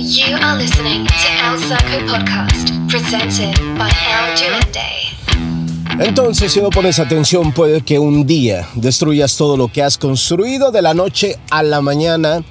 You 0.00 0.34
are 0.40 0.56
listening 0.56 1.06
to 1.06 1.12
El 1.44 1.58
Saco 1.58 2.06
Podcast, 2.06 2.70
presented 2.88 3.54
by 3.76 3.90
El 3.90 4.34
Duende. 4.34 6.02
Entonces, 6.02 6.52
si 6.52 6.62
no 6.62 6.70
pones 6.70 6.98
atención, 6.98 7.52
puede 7.52 7.82
que 7.82 7.98
un 7.98 8.26
día 8.26 8.66
destruyas 8.76 9.36
todo 9.36 9.58
lo 9.58 9.68
que 9.68 9.82
has 9.82 9.98
construido 9.98 10.70
de 10.70 10.80
la 10.80 10.94
noche 10.94 11.36
a 11.50 11.62
la 11.62 11.82
mañana 11.82 12.42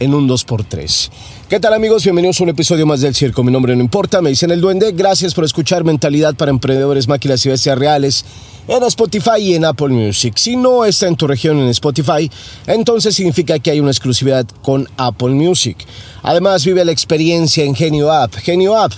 en 0.00 0.12
un 0.12 0.28
2x3. 0.28 1.10
¿Qué 1.52 1.60
tal 1.60 1.74
amigos? 1.74 2.02
Bienvenidos 2.04 2.40
a 2.40 2.44
un 2.44 2.48
episodio 2.48 2.86
más 2.86 3.02
del 3.02 3.14
Circo. 3.14 3.44
Mi 3.44 3.52
nombre 3.52 3.76
no 3.76 3.82
importa, 3.82 4.22
me 4.22 4.30
dicen 4.30 4.50
el 4.52 4.62
duende. 4.62 4.92
Gracias 4.92 5.34
por 5.34 5.44
escuchar 5.44 5.84
Mentalidad 5.84 6.34
para 6.34 6.50
Emprendedores, 6.50 7.08
Máquinas 7.08 7.44
y 7.44 7.50
Bestias 7.50 7.76
Reales 7.76 8.24
en 8.68 8.82
Spotify 8.84 9.38
y 9.38 9.54
en 9.54 9.66
Apple 9.66 9.88
Music. 9.88 10.38
Si 10.38 10.56
no 10.56 10.86
está 10.86 11.08
en 11.08 11.16
tu 11.16 11.26
región 11.26 11.58
en 11.58 11.68
Spotify, 11.68 12.30
entonces 12.66 13.14
significa 13.14 13.58
que 13.58 13.70
hay 13.70 13.80
una 13.80 13.90
exclusividad 13.90 14.46
con 14.62 14.88
Apple 14.96 15.32
Music. 15.32 15.76
Además, 16.22 16.64
vive 16.64 16.86
la 16.86 16.92
experiencia 16.92 17.64
en 17.64 17.74
Genio 17.74 18.10
App. 18.10 18.32
Genio 18.36 18.74
App, 18.74 18.92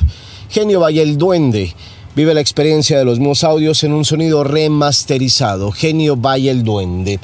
Genio 0.49 0.79
Vaya 0.79 1.03
el 1.03 1.19
Duende. 1.19 1.75
Vive 2.15 2.35
la 2.35 2.41
experiencia 2.41 2.97
de 2.97 3.05
los 3.05 3.19
mismos 3.19 3.43
audios 3.43 3.83
en 3.83 3.93
un 3.93 4.05
sonido 4.05 4.45
remasterizado. 4.45 5.73
Genio 5.73 6.15
Vaya 6.15 6.53
el 6.53 6.63
Duende. 6.63 7.19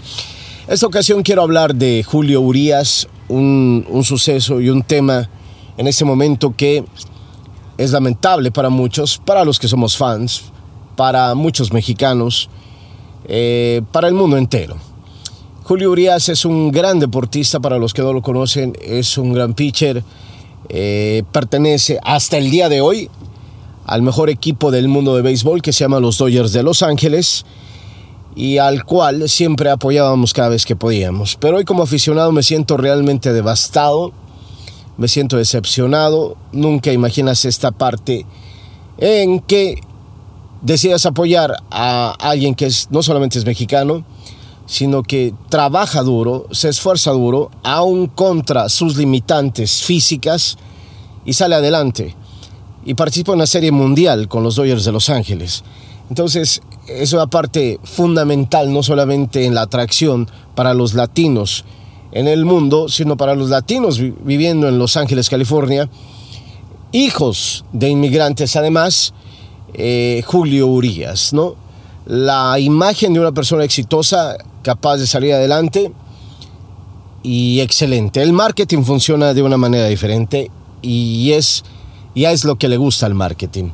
Esta 0.66 0.86
ocasión 0.86 1.22
quiero 1.22 1.42
hablar 1.42 1.76
de 1.76 2.02
Julio 2.02 2.40
Urias, 2.40 3.06
un, 3.30 4.02
suceso 4.04 4.60
y 4.60 4.68
un 4.68 4.82
tema 4.82 5.28
en 5.76 5.86
este 5.86 6.04
momento 6.04 6.54
que 6.56 6.84
es 7.78 7.92
lamentable 7.92 8.50
para 8.50 8.68
muchos, 8.68 9.18
para 9.18 9.44
los 9.44 9.58
que 9.58 9.68
somos 9.68 9.96
fans, 9.96 10.42
para 10.96 11.34
muchos 11.34 11.72
mexicanos, 11.72 12.50
eh, 13.26 13.82
para 13.92 14.08
el 14.08 14.14
mundo 14.14 14.36
entero. 14.36 14.76
Julio 15.62 15.90
Urias 15.92 16.28
es 16.28 16.44
un 16.44 16.72
gran 16.72 16.98
deportista, 16.98 17.60
para 17.60 17.78
los 17.78 17.94
que 17.94 18.02
no 18.02 18.12
lo 18.12 18.22
conocen, 18.22 18.76
es 18.82 19.16
un 19.16 19.32
gran 19.32 19.54
pitcher, 19.54 20.02
eh, 20.68 21.22
pertenece 21.32 21.98
hasta 22.02 22.36
el 22.36 22.50
día 22.50 22.68
de 22.68 22.80
hoy 22.80 23.08
al 23.86 24.02
mejor 24.02 24.30
equipo 24.30 24.70
del 24.70 24.88
mundo 24.88 25.16
de 25.16 25.22
béisbol 25.22 25.62
que 25.62 25.72
se 25.72 25.84
llama 25.84 26.00
los 26.00 26.18
Dodgers 26.18 26.52
de 26.52 26.62
Los 26.62 26.82
Ángeles 26.82 27.44
y 28.34 28.58
al 28.58 28.84
cual 28.84 29.28
siempre 29.28 29.70
apoyábamos 29.70 30.32
cada 30.32 30.50
vez 30.50 30.64
que 30.64 30.76
podíamos. 30.76 31.36
Pero 31.36 31.56
hoy 31.56 31.64
como 31.64 31.82
aficionado 31.82 32.32
me 32.32 32.42
siento 32.42 32.76
realmente 32.76 33.32
devastado, 33.32 34.12
me 34.96 35.08
siento 35.08 35.36
decepcionado, 35.36 36.36
nunca 36.52 36.92
imaginas 36.92 37.44
esta 37.44 37.70
parte 37.70 38.26
en 38.98 39.40
que 39.40 39.80
decidas 40.62 41.06
apoyar 41.06 41.56
a 41.70 42.14
alguien 42.18 42.54
que 42.54 42.66
es, 42.66 42.88
no 42.90 43.02
solamente 43.02 43.38
es 43.38 43.44
mexicano, 43.44 44.04
sino 44.66 45.02
que 45.02 45.34
trabaja 45.48 46.02
duro, 46.02 46.46
se 46.52 46.68
esfuerza 46.68 47.10
duro, 47.10 47.50
aún 47.64 48.06
contra 48.06 48.68
sus 48.68 48.96
limitantes 48.96 49.82
físicas 49.82 50.58
y 51.24 51.32
sale 51.32 51.56
adelante. 51.56 52.14
Y 52.84 52.94
participa 52.94 53.32
en 53.32 53.38
una 53.38 53.46
serie 53.46 53.72
mundial 53.72 54.28
con 54.28 54.42
los 54.42 54.54
Dodgers 54.54 54.84
de 54.84 54.92
Los 54.92 55.10
Ángeles. 55.10 55.64
Entonces, 56.10 56.60
es 56.88 57.12
una 57.12 57.28
parte 57.28 57.78
fundamental, 57.84 58.72
no 58.72 58.82
solamente 58.82 59.46
en 59.46 59.54
la 59.54 59.62
atracción 59.62 60.28
para 60.54 60.74
los 60.74 60.94
latinos 60.94 61.64
en 62.12 62.26
el 62.26 62.44
mundo, 62.44 62.88
sino 62.88 63.16
para 63.16 63.36
los 63.36 63.48
latinos 63.50 64.00
viviendo 64.24 64.68
en 64.68 64.78
Los 64.78 64.96
Ángeles, 64.96 65.30
California, 65.30 65.88
hijos 66.92 67.64
de 67.72 67.88
inmigrantes 67.88 68.56
además, 68.56 69.14
eh, 69.74 70.22
Julio 70.26 70.66
Urias, 70.66 71.32
¿no? 71.32 71.54
La 72.06 72.58
imagen 72.58 73.12
de 73.12 73.20
una 73.20 73.30
persona 73.30 73.62
exitosa, 73.62 74.36
capaz 74.64 74.96
de 74.96 75.06
salir 75.06 75.32
adelante 75.32 75.92
y 77.22 77.60
excelente. 77.60 78.20
El 78.20 78.32
marketing 78.32 78.82
funciona 78.82 79.32
de 79.32 79.42
una 79.42 79.56
manera 79.56 79.86
diferente 79.86 80.50
y 80.82 81.30
es, 81.32 81.62
ya 82.16 82.32
es 82.32 82.44
lo 82.44 82.56
que 82.56 82.68
le 82.68 82.78
gusta 82.78 83.06
al 83.06 83.14
marketing. 83.14 83.70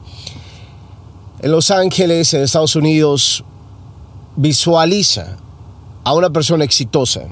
En 1.47 1.53
Los 1.53 1.71
Ángeles, 1.71 2.35
en 2.35 2.43
Estados 2.43 2.75
Unidos, 2.75 3.45
visualiza 4.35 5.37
a 6.03 6.13
una 6.13 6.31
persona 6.31 6.65
exitosa, 6.65 7.23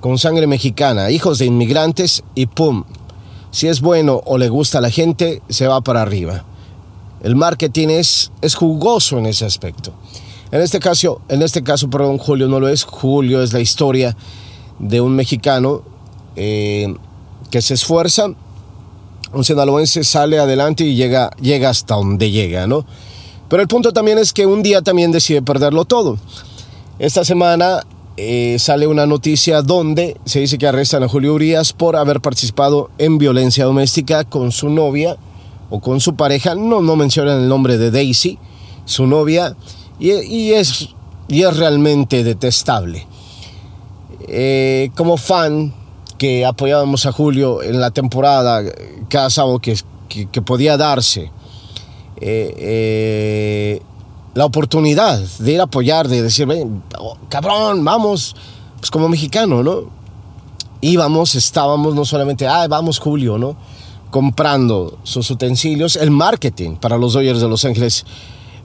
con 0.00 0.18
sangre 0.18 0.48
mexicana, 0.48 1.12
hijos 1.12 1.38
de 1.38 1.46
inmigrantes 1.46 2.24
y 2.34 2.46
¡pum! 2.46 2.82
Si 3.52 3.68
es 3.68 3.80
bueno 3.80 4.20
o 4.24 4.36
le 4.36 4.48
gusta 4.48 4.78
a 4.78 4.80
la 4.80 4.90
gente, 4.90 5.42
se 5.48 5.68
va 5.68 5.80
para 5.80 6.02
arriba. 6.02 6.44
El 7.22 7.36
marketing 7.36 7.86
es, 7.90 8.32
es 8.42 8.56
jugoso 8.56 9.16
en 9.18 9.26
ese 9.26 9.44
aspecto. 9.44 9.92
En 10.50 10.60
este 10.60 10.80
caso, 10.80 11.20
en 11.28 11.40
este 11.42 11.62
caso, 11.62 11.88
perdón, 11.88 12.18
Julio 12.18 12.48
no 12.48 12.58
lo 12.58 12.68
es. 12.68 12.82
Julio 12.82 13.44
es 13.44 13.52
la 13.52 13.60
historia 13.60 14.16
de 14.80 15.00
un 15.00 15.14
mexicano 15.14 15.82
eh, 16.34 16.92
que 17.52 17.62
se 17.62 17.74
esfuerza, 17.74 18.26
un 19.32 19.44
sinaloense 19.44 20.02
sale 20.02 20.40
adelante 20.40 20.82
y 20.82 20.96
llega, 20.96 21.30
llega 21.40 21.70
hasta 21.70 21.94
donde 21.94 22.32
llega, 22.32 22.66
¿no? 22.66 22.84
Pero 23.48 23.62
el 23.62 23.68
punto 23.68 23.92
también 23.92 24.18
es 24.18 24.32
que 24.32 24.46
un 24.46 24.62
día 24.62 24.82
también 24.82 25.12
decide 25.12 25.42
perderlo 25.42 25.84
todo. 25.84 26.18
Esta 26.98 27.24
semana 27.24 27.86
eh, 28.16 28.56
sale 28.58 28.86
una 28.86 29.06
noticia 29.06 29.62
donde 29.62 30.16
se 30.24 30.40
dice 30.40 30.58
que 30.58 30.66
arrestan 30.66 31.02
a 31.02 31.08
Julio 31.08 31.34
Urias 31.34 31.72
por 31.72 31.96
haber 31.96 32.20
participado 32.20 32.90
en 32.98 33.18
violencia 33.18 33.66
doméstica 33.66 34.24
con 34.24 34.52
su 34.52 34.70
novia 34.70 35.16
o 35.68 35.80
con 35.80 36.00
su 36.00 36.16
pareja, 36.16 36.54
no, 36.54 36.80
no 36.80 36.96
mencionan 36.96 37.42
el 37.42 37.48
nombre 37.48 37.76
de 37.76 37.90
Daisy, 37.90 38.38
su 38.84 39.06
novia, 39.06 39.56
y, 39.98 40.52
es, 40.52 40.90
y 41.28 41.42
es 41.42 41.56
realmente 41.56 42.24
detestable. 42.24 43.06
Eh, 44.28 44.90
como 44.96 45.16
fan 45.16 45.72
que 46.18 46.46
apoyábamos 46.46 47.06
a 47.06 47.12
Julio 47.12 47.62
en 47.62 47.80
la 47.80 47.90
temporada, 47.90 48.62
cada 49.08 49.30
sábado 49.30 49.58
que, 49.58 49.76
que, 50.08 50.42
podía 50.42 50.76
darse 50.76 51.30
eh, 52.20 52.54
eh, 52.58 53.82
la 54.34 54.44
oportunidad 54.44 55.18
de 55.38 55.52
ir 55.52 55.60
a 55.60 55.64
apoyar, 55.64 56.08
de 56.08 56.22
decir, 56.22 56.46
oh, 56.98 57.16
cabrón, 57.28 57.84
vamos, 57.84 58.36
pues 58.78 58.90
como 58.90 59.08
mexicano, 59.08 59.62
¿no? 59.62 59.84
Íbamos, 60.80 61.34
estábamos, 61.34 61.94
no 61.94 62.04
solamente, 62.04 62.46
ah, 62.46 62.66
vamos 62.68 62.98
Julio, 62.98 63.38
¿no? 63.38 63.56
comprando 64.10 64.98
sus 65.02 65.30
utensilios. 65.30 65.96
El 65.96 66.10
marketing 66.10 66.76
para 66.76 66.96
los 66.96 67.12
Dodgers 67.12 67.40
de 67.40 67.48
Los 67.48 67.64
Ángeles 67.64 68.06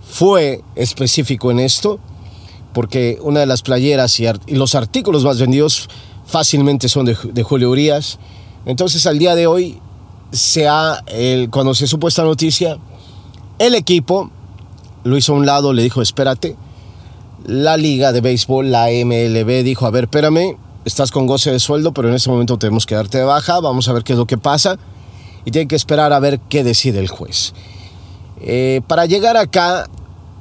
fue 0.01 0.63
específico 0.75 1.51
en 1.51 1.59
esto, 1.59 1.99
porque 2.73 3.17
una 3.21 3.41
de 3.41 3.45
las 3.45 3.61
playeras 3.61 4.19
y, 4.19 4.27
los 4.47 4.75
artículos 4.75 5.23
más 5.23 5.39
vendidos 5.39 5.89
fácilmente 6.25 6.87
son 6.87 7.05
de, 7.05 7.43
Julio 7.43 7.69
Urias. 7.69 8.17
Entonces 8.65 9.05
al 9.05 9.19
día 9.19 9.35
de 9.35 9.47
hoy, 9.47 9.79
se 10.31 10.69
ha, 10.69 11.03
cuando 11.49 11.73
se 11.73 11.85
supo 11.87 12.07
esta 12.07 12.23
noticia, 12.23 12.77
el 13.61 13.75
equipo 13.75 14.29
lo 15.03 15.17
hizo 15.17 15.33
a 15.33 15.35
un 15.37 15.45
lado, 15.45 15.73
le 15.73 15.83
dijo, 15.83 16.01
espérate. 16.01 16.55
La 17.45 17.75
liga 17.77 18.11
de 18.11 18.21
béisbol, 18.21 18.71
la 18.71 18.87
MLB, 18.87 19.63
dijo, 19.63 19.85
a 19.85 19.89
ver, 19.89 20.03
espérame, 20.03 20.57
estás 20.85 21.11
con 21.11 21.25
goce 21.25 21.51
de 21.51 21.59
sueldo, 21.59 21.91
pero 21.91 22.07
en 22.09 22.13
este 22.13 22.29
momento 22.29 22.57
tenemos 22.57 22.85
que 22.85 22.95
darte 22.95 23.17
de 23.17 23.23
baja, 23.23 23.59
vamos 23.59 23.87
a 23.87 23.93
ver 23.93 24.03
qué 24.03 24.13
es 24.13 24.19
lo 24.19 24.27
que 24.27 24.37
pasa 24.37 24.77
y 25.45 25.51
tiene 25.51 25.67
que 25.67 25.75
esperar 25.75 26.13
a 26.13 26.19
ver 26.19 26.39
qué 26.39 26.63
decide 26.63 26.99
el 26.99 27.07
juez. 27.07 27.53
Eh, 28.41 28.81
para 28.87 29.05
llegar 29.05 29.37
acá, 29.37 29.87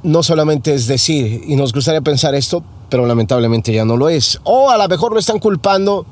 no 0.03 0.23
solamente 0.23 0.75
es 0.75 0.87
decir, 0.87 1.43
y 1.47 1.57
nos 1.57 1.73
gustaría 1.73 2.01
pensar 2.01 2.35
esto, 2.35 2.63
pero 2.89 3.07
lamentablemente 3.07 3.73
ya 3.73 3.85
no 3.85 3.97
lo 3.97 4.09
es. 4.09 4.41
O 4.45 4.71
a 4.71 4.77
lo 4.77 4.89
mejor 4.89 5.13
lo 5.13 5.19
están 5.19 5.39
culpando 5.39 6.07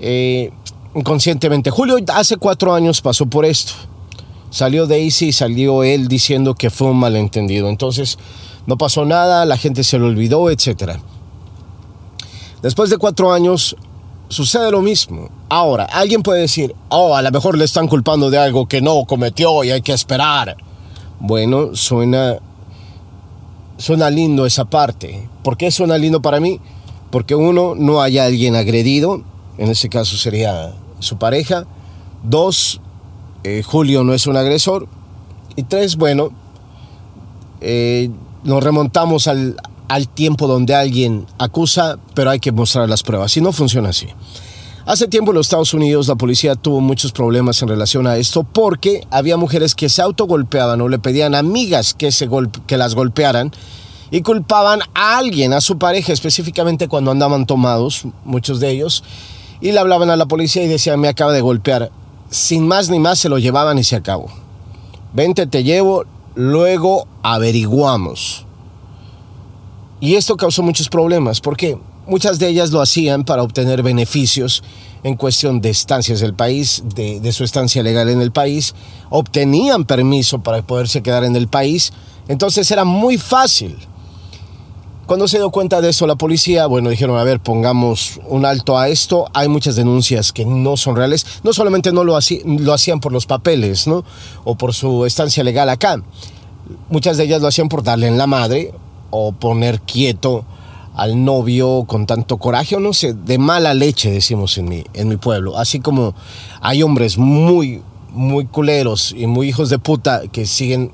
eh, 0.00 0.50
inconscientemente. 0.94 1.70
Julio 1.70 1.96
hace 2.08 2.36
cuatro 2.36 2.74
años 2.74 3.00
pasó 3.00 3.26
por 3.26 3.44
esto. 3.44 3.72
Salió 4.50 4.86
Daisy 4.86 5.26
y 5.26 5.32
salió 5.32 5.82
él 5.82 6.08
diciendo 6.08 6.54
que 6.54 6.70
fue 6.70 6.88
un 6.90 6.98
malentendido. 6.98 7.68
Entonces 7.68 8.18
no 8.66 8.76
pasó 8.78 9.04
nada, 9.04 9.44
la 9.44 9.56
gente 9.56 9.84
se 9.84 9.98
lo 9.98 10.06
olvidó, 10.06 10.50
etc. 10.50 10.98
Después 12.62 12.90
de 12.90 12.98
cuatro 12.98 13.32
años, 13.32 13.76
sucede 14.28 14.70
lo 14.70 14.82
mismo. 14.82 15.28
Ahora, 15.48 15.84
alguien 15.84 16.22
puede 16.22 16.40
decir, 16.40 16.74
oh, 16.88 17.14
a 17.14 17.22
lo 17.22 17.30
mejor 17.30 17.56
le 17.56 17.64
están 17.64 17.88
culpando 17.88 18.30
de 18.30 18.38
algo 18.38 18.66
que 18.66 18.80
no 18.80 19.04
cometió 19.04 19.62
y 19.62 19.70
hay 19.70 19.82
que 19.82 19.92
esperar. 19.92 20.56
Bueno, 21.20 21.74
suena, 21.74 22.38
suena 23.78 24.10
lindo 24.10 24.46
esa 24.46 24.64
parte. 24.64 25.28
¿Por 25.42 25.56
qué 25.56 25.70
suena 25.70 25.96
lindo 25.96 26.20
para 26.20 26.40
mí? 26.40 26.60
Porque 27.10 27.34
uno, 27.34 27.74
no 27.76 28.02
haya 28.02 28.24
alguien 28.24 28.56
agredido, 28.56 29.22
en 29.58 29.70
ese 29.70 29.88
caso 29.88 30.16
sería 30.16 30.74
su 30.98 31.18
pareja. 31.18 31.66
Dos, 32.22 32.80
eh, 33.46 33.62
Julio 33.62 34.02
no 34.02 34.12
es 34.12 34.26
un 34.26 34.36
agresor. 34.36 34.88
Y 35.54 35.62
tres, 35.62 35.96
bueno, 35.96 36.30
eh, 37.60 38.10
nos 38.42 38.64
remontamos 38.64 39.28
al, 39.28 39.56
al 39.88 40.08
tiempo 40.08 40.48
donde 40.48 40.74
alguien 40.74 41.26
acusa, 41.38 41.96
pero 42.14 42.30
hay 42.30 42.40
que 42.40 42.50
mostrar 42.50 42.88
las 42.88 43.04
pruebas. 43.04 43.36
Y 43.36 43.40
no 43.40 43.52
funciona 43.52 43.90
así. 43.90 44.08
Hace 44.84 45.06
tiempo 45.06 45.30
en 45.30 45.36
los 45.36 45.46
Estados 45.46 45.74
Unidos 45.74 46.08
la 46.08 46.16
policía 46.16 46.56
tuvo 46.56 46.80
muchos 46.80 47.12
problemas 47.12 47.62
en 47.62 47.68
relación 47.68 48.08
a 48.08 48.16
esto 48.16 48.42
porque 48.42 49.06
había 49.10 49.36
mujeres 49.36 49.76
que 49.76 49.88
se 49.88 50.02
autogolpeaban 50.02 50.80
o 50.80 50.88
le 50.88 50.98
pedían 50.98 51.36
amigas 51.36 51.94
que, 51.94 52.10
se 52.10 52.28
que 52.66 52.76
las 52.76 52.94
golpearan 52.96 53.52
y 54.10 54.22
culpaban 54.22 54.80
a 54.94 55.18
alguien, 55.18 55.52
a 55.52 55.60
su 55.60 55.78
pareja 55.78 56.12
específicamente 56.12 56.88
cuando 56.88 57.10
andaban 57.12 57.46
tomados, 57.46 58.06
muchos 58.24 58.60
de 58.60 58.70
ellos, 58.70 59.02
y 59.60 59.72
le 59.72 59.78
hablaban 59.78 60.10
a 60.10 60.16
la 60.16 60.26
policía 60.26 60.62
y 60.62 60.68
decían 60.68 61.00
me 61.00 61.08
acaba 61.08 61.32
de 61.32 61.40
golpear 61.40 61.90
sin 62.30 62.66
más 62.66 62.90
ni 62.90 62.98
más 62.98 63.18
se 63.18 63.28
lo 63.28 63.38
llevaban 63.38 63.78
y 63.78 63.84
se 63.84 63.96
acabó. 63.96 64.28
Vente, 65.12 65.46
te 65.46 65.64
llevo, 65.64 66.04
luego 66.34 67.06
averiguamos. 67.22 68.44
Y 70.00 70.14
esto 70.14 70.36
causó 70.36 70.62
muchos 70.62 70.88
problemas 70.88 71.40
porque 71.40 71.78
muchas 72.06 72.38
de 72.38 72.48
ellas 72.48 72.70
lo 72.70 72.80
hacían 72.80 73.24
para 73.24 73.42
obtener 73.42 73.82
beneficios 73.82 74.62
en 75.02 75.16
cuestión 75.16 75.60
de 75.60 75.70
estancias 75.70 76.20
del 76.20 76.34
país, 76.34 76.82
de, 76.94 77.20
de, 77.20 77.32
su 77.32 77.44
estancia 77.44 77.82
legal 77.82 78.08
en 78.08 78.20
el 78.20 78.32
país, 78.32 78.74
obtenían 79.08 79.84
permiso 79.84 80.40
para 80.40 80.62
poderse 80.62 81.02
quedar 81.02 81.24
en 81.24 81.36
el 81.36 81.48
país, 81.48 81.92
entonces 82.28 82.70
era 82.70 82.84
muy 82.84 83.16
fácil. 83.16 83.76
Cuando 85.06 85.28
se 85.28 85.38
dio 85.38 85.50
cuenta 85.50 85.80
de 85.80 85.90
eso 85.90 86.06
la 86.08 86.16
policía, 86.16 86.66
bueno, 86.66 86.90
dijeron, 86.90 87.16
a 87.16 87.22
ver, 87.22 87.38
pongamos 87.38 88.20
un 88.28 88.44
alto 88.44 88.76
a 88.76 88.88
esto, 88.88 89.26
hay 89.34 89.46
muchas 89.46 89.76
denuncias 89.76 90.32
que 90.32 90.44
no 90.44 90.76
son 90.76 90.96
reales, 90.96 91.24
no 91.44 91.52
solamente 91.52 91.92
no 91.92 92.02
lo, 92.02 92.18
lo 92.44 92.72
hacían 92.74 92.98
por 92.98 93.12
los 93.12 93.26
papeles, 93.26 93.86
¿no? 93.86 94.04
O 94.42 94.56
por 94.56 94.74
su 94.74 95.06
estancia 95.06 95.44
legal 95.44 95.68
acá, 95.68 96.02
muchas 96.88 97.16
de 97.16 97.24
ellas 97.24 97.40
lo 97.40 97.46
hacían 97.46 97.68
por 97.68 97.84
darle 97.84 98.08
en 98.08 98.18
la 98.18 98.26
madre 98.26 98.72
o 99.10 99.30
poner 99.30 99.80
quieto 99.80 100.44
al 100.96 101.24
novio 101.24 101.84
con 101.86 102.06
tanto 102.06 102.38
coraje 102.38 102.74
o 102.74 102.80
no 102.80 102.92
sé, 102.92 103.12
de 103.12 103.38
mala 103.38 103.74
leche 103.74 104.10
decimos 104.10 104.58
en 104.58 104.68
mi, 104.68 104.84
en 104.94 105.08
mi 105.08 105.18
pueblo. 105.18 105.56
Así 105.56 105.78
como 105.78 106.14
hay 106.60 106.82
hombres 106.82 107.16
muy, 107.16 107.82
muy 108.10 108.46
culeros 108.46 109.14
y 109.16 109.26
muy 109.26 109.48
hijos 109.48 109.68
de 109.68 109.78
puta 109.78 110.22
que 110.32 110.46
siguen 110.46 110.90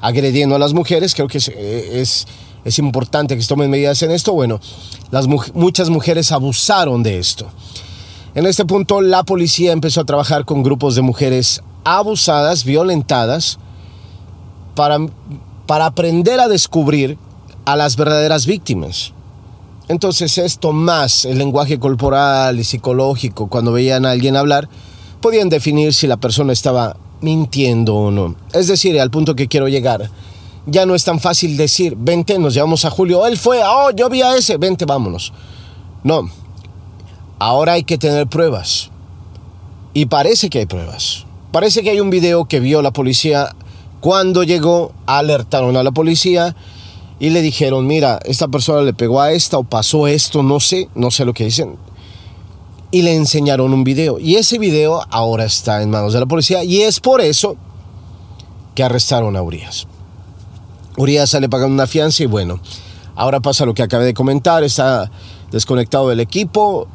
agrediendo 0.00 0.56
a 0.56 0.58
las 0.58 0.74
mujeres, 0.74 1.14
creo 1.14 1.28
que 1.28 1.38
es, 1.38 1.48
es, 1.48 2.26
es 2.64 2.78
importante 2.78 3.36
que 3.36 3.42
se 3.42 3.48
tomen 3.48 3.70
medidas 3.70 4.02
en 4.02 4.10
esto. 4.10 4.32
Bueno, 4.32 4.60
las, 5.10 5.26
muchas 5.54 5.90
mujeres 5.90 6.32
abusaron 6.32 7.02
de 7.02 7.18
esto. 7.18 7.46
En 8.34 8.46
este 8.46 8.64
punto 8.64 9.00
la 9.00 9.24
policía 9.24 9.72
empezó 9.72 10.02
a 10.02 10.04
trabajar 10.04 10.44
con 10.44 10.62
grupos 10.62 10.94
de 10.94 11.02
mujeres 11.02 11.62
abusadas, 11.84 12.64
violentadas, 12.64 13.58
para, 14.74 14.98
para 15.66 15.86
aprender 15.86 16.40
a 16.40 16.48
descubrir 16.48 17.18
a 17.64 17.76
las 17.76 17.96
verdaderas 17.96 18.46
víctimas. 18.46 19.12
Entonces 19.88 20.38
esto 20.38 20.72
más 20.72 21.24
el 21.24 21.38
lenguaje 21.38 21.80
corporal 21.80 22.60
y 22.60 22.64
psicológico, 22.64 23.48
cuando 23.48 23.72
veían 23.72 24.06
a 24.06 24.12
alguien 24.12 24.36
hablar, 24.36 24.68
podían 25.20 25.48
definir 25.48 25.92
si 25.92 26.06
la 26.06 26.16
persona 26.16 26.52
estaba 26.52 26.96
mintiendo 27.20 27.96
o 27.96 28.10
no. 28.10 28.36
Es 28.52 28.68
decir, 28.68 29.00
al 29.00 29.10
punto 29.10 29.34
que 29.34 29.48
quiero 29.48 29.68
llegar, 29.68 30.08
ya 30.66 30.86
no 30.86 30.94
es 30.94 31.04
tan 31.04 31.20
fácil 31.20 31.56
decir, 31.56 31.94
vente, 31.96 32.38
nos 32.38 32.54
llevamos 32.54 32.84
a 32.84 32.90
Julio, 32.90 33.26
él 33.26 33.38
fue, 33.38 33.60
oh, 33.64 33.90
yo 33.90 34.08
vi 34.08 34.22
a 34.22 34.36
ese, 34.36 34.56
vente, 34.56 34.84
vámonos. 34.84 35.32
No, 36.04 36.30
ahora 37.38 37.72
hay 37.74 37.84
que 37.84 37.98
tener 37.98 38.26
pruebas. 38.26 38.90
Y 39.92 40.06
parece 40.06 40.48
que 40.50 40.60
hay 40.60 40.66
pruebas. 40.66 41.26
Parece 41.50 41.82
que 41.82 41.90
hay 41.90 42.00
un 42.00 42.10
video 42.10 42.44
que 42.44 42.60
vio 42.60 42.80
la 42.80 42.92
policía 42.92 43.54
cuando 44.00 44.44
llegó, 44.44 44.92
alertaron 45.06 45.76
a 45.76 45.82
la 45.82 45.90
policía 45.90 46.54
y 47.18 47.30
le 47.30 47.42
dijeron, 47.42 47.86
mira, 47.86 48.20
esta 48.24 48.48
persona 48.48 48.82
le 48.82 48.94
pegó 48.94 49.20
a 49.20 49.32
esta 49.32 49.58
o 49.58 49.64
pasó 49.64 50.06
esto, 50.06 50.42
no 50.42 50.60
sé, 50.60 50.88
no 50.94 51.10
sé 51.10 51.24
lo 51.24 51.34
que 51.34 51.44
dicen. 51.44 51.76
Y 52.92 53.02
le 53.02 53.14
enseñaron 53.14 53.72
un 53.72 53.84
video. 53.84 54.18
Y 54.18 54.36
ese 54.36 54.58
video 54.58 55.02
ahora 55.10 55.44
está 55.44 55.82
en 55.82 55.90
manos 55.90 56.12
de 56.12 56.20
la 56.20 56.26
policía 56.26 56.64
y 56.64 56.82
es 56.82 57.00
por 57.00 57.20
eso 57.20 57.56
que 58.74 58.82
arrestaron 58.82 59.36
a 59.36 59.42
Urias. 59.42 59.86
Urias 60.96 61.30
sale 61.30 61.48
pagando 61.48 61.74
una 61.74 61.86
fianza 61.86 62.22
y 62.22 62.26
bueno, 62.26 62.60
ahora 63.14 63.40
pasa 63.40 63.64
lo 63.64 63.74
que 63.74 63.82
acabé 63.82 64.04
de 64.04 64.14
comentar, 64.14 64.64
está 64.64 65.10
desconectado 65.50 66.08
del 66.08 66.20
equipo 66.20 66.88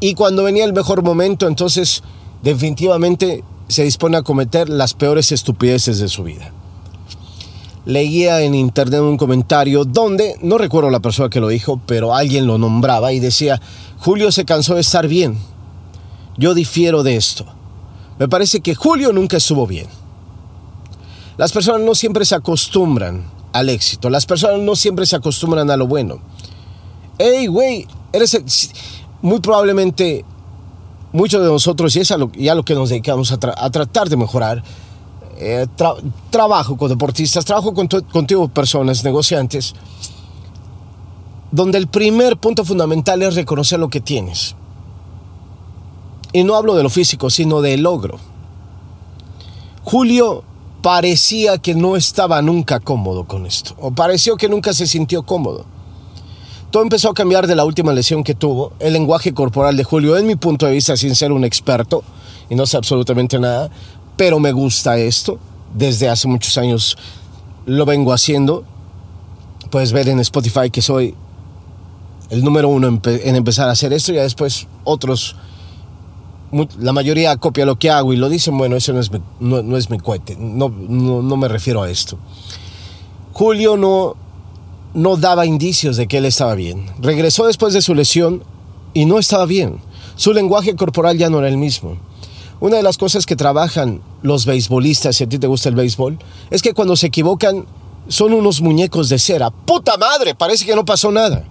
y 0.00 0.14
cuando 0.14 0.44
venía 0.44 0.64
el 0.64 0.72
mejor 0.72 1.02
momento, 1.02 1.46
entonces 1.46 2.02
definitivamente 2.42 3.42
se 3.68 3.84
dispone 3.84 4.16
a 4.16 4.22
cometer 4.22 4.68
las 4.68 4.94
peores 4.94 5.32
estupideces 5.32 5.98
de 5.98 6.08
su 6.08 6.24
vida 6.24 6.52
leía 7.84 8.40
en 8.40 8.54
internet 8.54 9.00
un 9.00 9.16
comentario 9.16 9.84
donde, 9.84 10.36
no 10.40 10.58
recuerdo 10.58 10.90
la 10.90 11.00
persona 11.00 11.28
que 11.28 11.40
lo 11.40 11.48
dijo, 11.48 11.80
pero 11.86 12.14
alguien 12.14 12.46
lo 12.46 12.58
nombraba 12.58 13.12
y 13.12 13.20
decía, 13.20 13.60
Julio 13.98 14.32
se 14.32 14.44
cansó 14.44 14.74
de 14.74 14.80
estar 14.80 15.08
bien. 15.08 15.38
Yo 16.36 16.54
difiero 16.54 17.02
de 17.02 17.16
esto. 17.16 17.44
Me 18.18 18.28
parece 18.28 18.60
que 18.60 18.74
Julio 18.74 19.12
nunca 19.12 19.36
estuvo 19.36 19.66
bien. 19.66 19.86
Las 21.36 21.52
personas 21.52 21.80
no 21.80 21.94
siempre 21.94 22.24
se 22.24 22.34
acostumbran 22.34 23.24
al 23.52 23.68
éxito, 23.68 24.10
las 24.10 24.26
personas 24.26 24.60
no 24.60 24.76
siempre 24.76 25.06
se 25.06 25.16
acostumbran 25.16 25.70
a 25.70 25.76
lo 25.76 25.86
bueno. 25.86 26.18
Hey, 27.18 27.46
güey, 27.46 27.86
eres 28.12 28.70
muy 29.22 29.40
probablemente 29.40 30.24
muchos 31.12 31.40
de 31.40 31.48
nosotros, 31.48 31.94
y 31.96 32.00
es 32.00 32.10
a 32.10 32.18
lo, 32.18 32.30
que 32.30 32.74
nos 32.74 32.88
dedicamos 32.88 33.32
a, 33.32 33.38
a 33.56 33.70
tratar 33.70 34.08
de 34.08 34.16
mejorar, 34.16 34.62
eh, 35.36 35.66
trabajo 36.30 36.76
con 36.76 36.88
deportistas, 36.88 37.44
trabajo 37.44 37.74
con 37.74 37.88
contigo 37.88 38.48
personas, 38.48 39.02
negociantes, 39.02 39.74
donde 41.50 41.78
el 41.78 41.86
primer 41.88 42.36
punto 42.36 42.64
fundamental 42.64 43.22
es 43.22 43.34
reconocer 43.34 43.78
lo 43.80 43.88
que 43.88 44.00
tienes. 44.00 44.54
Y 46.32 46.42
no 46.42 46.56
hablo 46.56 46.74
de 46.74 46.82
lo 46.82 46.90
físico, 46.90 47.30
sino 47.30 47.60
del 47.60 47.82
logro. 47.82 48.18
Julio 49.84 50.42
parecía 50.84 51.56
que 51.56 51.74
no 51.74 51.96
estaba 51.96 52.42
nunca 52.42 52.78
cómodo 52.78 53.24
con 53.24 53.46
esto, 53.46 53.74
o 53.80 53.92
pareció 53.92 54.36
que 54.36 54.50
nunca 54.50 54.74
se 54.74 54.86
sintió 54.86 55.22
cómodo. 55.22 55.64
Todo 56.70 56.82
empezó 56.82 57.08
a 57.08 57.14
cambiar 57.14 57.46
de 57.46 57.56
la 57.56 57.64
última 57.64 57.94
lesión 57.94 58.22
que 58.22 58.34
tuvo. 58.34 58.74
El 58.80 58.92
lenguaje 58.92 59.32
corporal 59.32 59.78
de 59.78 59.84
Julio, 59.84 60.18
en 60.18 60.26
mi 60.26 60.36
punto 60.36 60.66
de 60.66 60.72
vista, 60.72 60.94
sin 60.98 61.14
ser 61.14 61.32
un 61.32 61.42
experto, 61.42 62.04
y 62.50 62.54
no 62.54 62.66
sé 62.66 62.76
absolutamente 62.76 63.38
nada, 63.38 63.70
pero 64.18 64.38
me 64.40 64.52
gusta 64.52 64.98
esto. 64.98 65.38
Desde 65.72 66.10
hace 66.10 66.28
muchos 66.28 66.58
años 66.58 66.98
lo 67.64 67.86
vengo 67.86 68.12
haciendo. 68.12 68.64
Puedes 69.70 69.90
ver 69.92 70.10
en 70.10 70.20
Spotify 70.20 70.68
que 70.70 70.82
soy 70.82 71.14
el 72.28 72.44
número 72.44 72.68
uno 72.68 72.88
en, 72.88 73.36
empezar 73.36 73.70
a 73.70 73.72
hacer 73.72 73.94
esto 73.94 74.12
y 74.12 74.16
después 74.16 74.66
otros, 74.84 75.34
la 76.78 76.92
mayoría 76.92 77.36
copia 77.36 77.66
lo 77.66 77.78
que 77.78 77.90
hago 77.90 78.12
y 78.12 78.16
lo 78.16 78.28
dicen, 78.28 78.56
bueno, 78.56 78.76
eso 78.76 78.92
no 78.92 79.00
es, 79.00 79.10
no, 79.40 79.76
es 79.76 79.90
mi 79.90 79.98
cohete, 79.98 80.36
no, 80.38 80.68
no, 80.68 81.36
me 81.36 81.48
refiero 81.48 81.82
a 81.82 81.90
esto. 81.90 82.18
Julio 83.32 83.76
no, 83.76 84.14
no 84.94 85.16
daba 85.16 85.46
indicios 85.46 85.96
de 85.96 86.06
que 86.06 86.18
él 86.18 86.24
estaba 86.24 86.54
bien. 86.54 86.86
Regresó 87.00 87.46
después 87.46 87.74
de 87.74 87.82
su 87.82 87.94
lesión 87.94 88.44
y 88.92 89.06
no 89.06 89.18
estaba 89.18 89.46
bien. 89.46 89.80
Su 90.16 90.32
lenguaje 90.32 90.76
corporal 90.76 91.18
ya 91.18 91.30
no 91.30 91.38
era 91.40 91.48
el 91.48 91.56
mismo. 91.56 91.96
Una 92.60 92.76
de 92.76 92.84
las 92.84 92.98
cosas 92.98 93.26
que 93.26 93.34
trabajan 93.34 94.00
los 94.22 94.46
beisbolistas, 94.46 95.16
si 95.16 95.24
a 95.24 95.28
ti 95.28 95.38
te 95.38 95.48
gusta 95.48 95.68
el 95.68 95.74
béisbol, 95.74 96.18
es 96.50 96.62
que 96.62 96.72
cuando 96.72 96.94
se 96.94 97.08
equivocan 97.08 97.66
son 98.06 98.32
unos 98.32 98.60
muñecos 98.60 99.08
de 99.08 99.18
cera. 99.18 99.50
¡Puta 99.50 99.96
madre! 99.96 100.34
Parece 100.34 100.64
que 100.64 100.76
no 100.76 100.84
pasó 100.84 101.10
nada. 101.10 101.44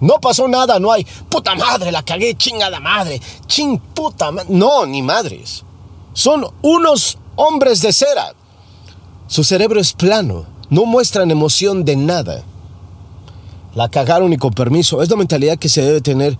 No 0.00 0.20
pasó 0.20 0.46
nada, 0.48 0.78
no 0.78 0.92
hay. 0.92 1.06
¡Puta 1.28 1.54
madre! 1.54 1.90
La 1.90 2.02
cagué, 2.02 2.34
chingada 2.34 2.80
madre. 2.80 3.20
¡Ching 3.46 3.78
puta 3.78 4.30
madre! 4.30 4.48
No, 4.50 4.84
ni 4.86 5.02
madres. 5.02 5.64
Son 6.12 6.46
unos 6.62 7.18
hombres 7.36 7.80
de 7.82 7.92
cera. 7.92 8.34
Su 9.26 9.44
cerebro 9.44 9.80
es 9.80 9.92
plano. 9.92 10.46
No 10.68 10.84
muestran 10.84 11.30
emoción 11.30 11.84
de 11.84 11.96
nada. 11.96 12.42
La 13.74 13.88
cagaron 13.88 14.32
y 14.32 14.36
con 14.36 14.52
permiso. 14.52 15.02
Es 15.02 15.10
la 15.10 15.16
mentalidad 15.16 15.58
que 15.58 15.68
se 15.68 15.82
debe 15.82 16.00
tener 16.00 16.38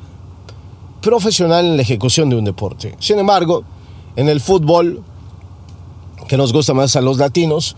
profesional 1.01 1.65
en 1.65 1.77
la 1.77 1.83
ejecución 1.83 2.29
de 2.29 2.37
un 2.37 2.45
deporte. 2.45 2.97
Sin 2.99 3.19
embargo, 3.19 3.65
en 4.17 4.29
el 4.29 4.41
fútbol, 4.41 5.05
que 6.27 6.37
nos 6.37 6.53
gusta 6.53 6.75
más 6.75 6.97
a 6.97 7.01
los 7.01 7.19
latinos, 7.19 7.77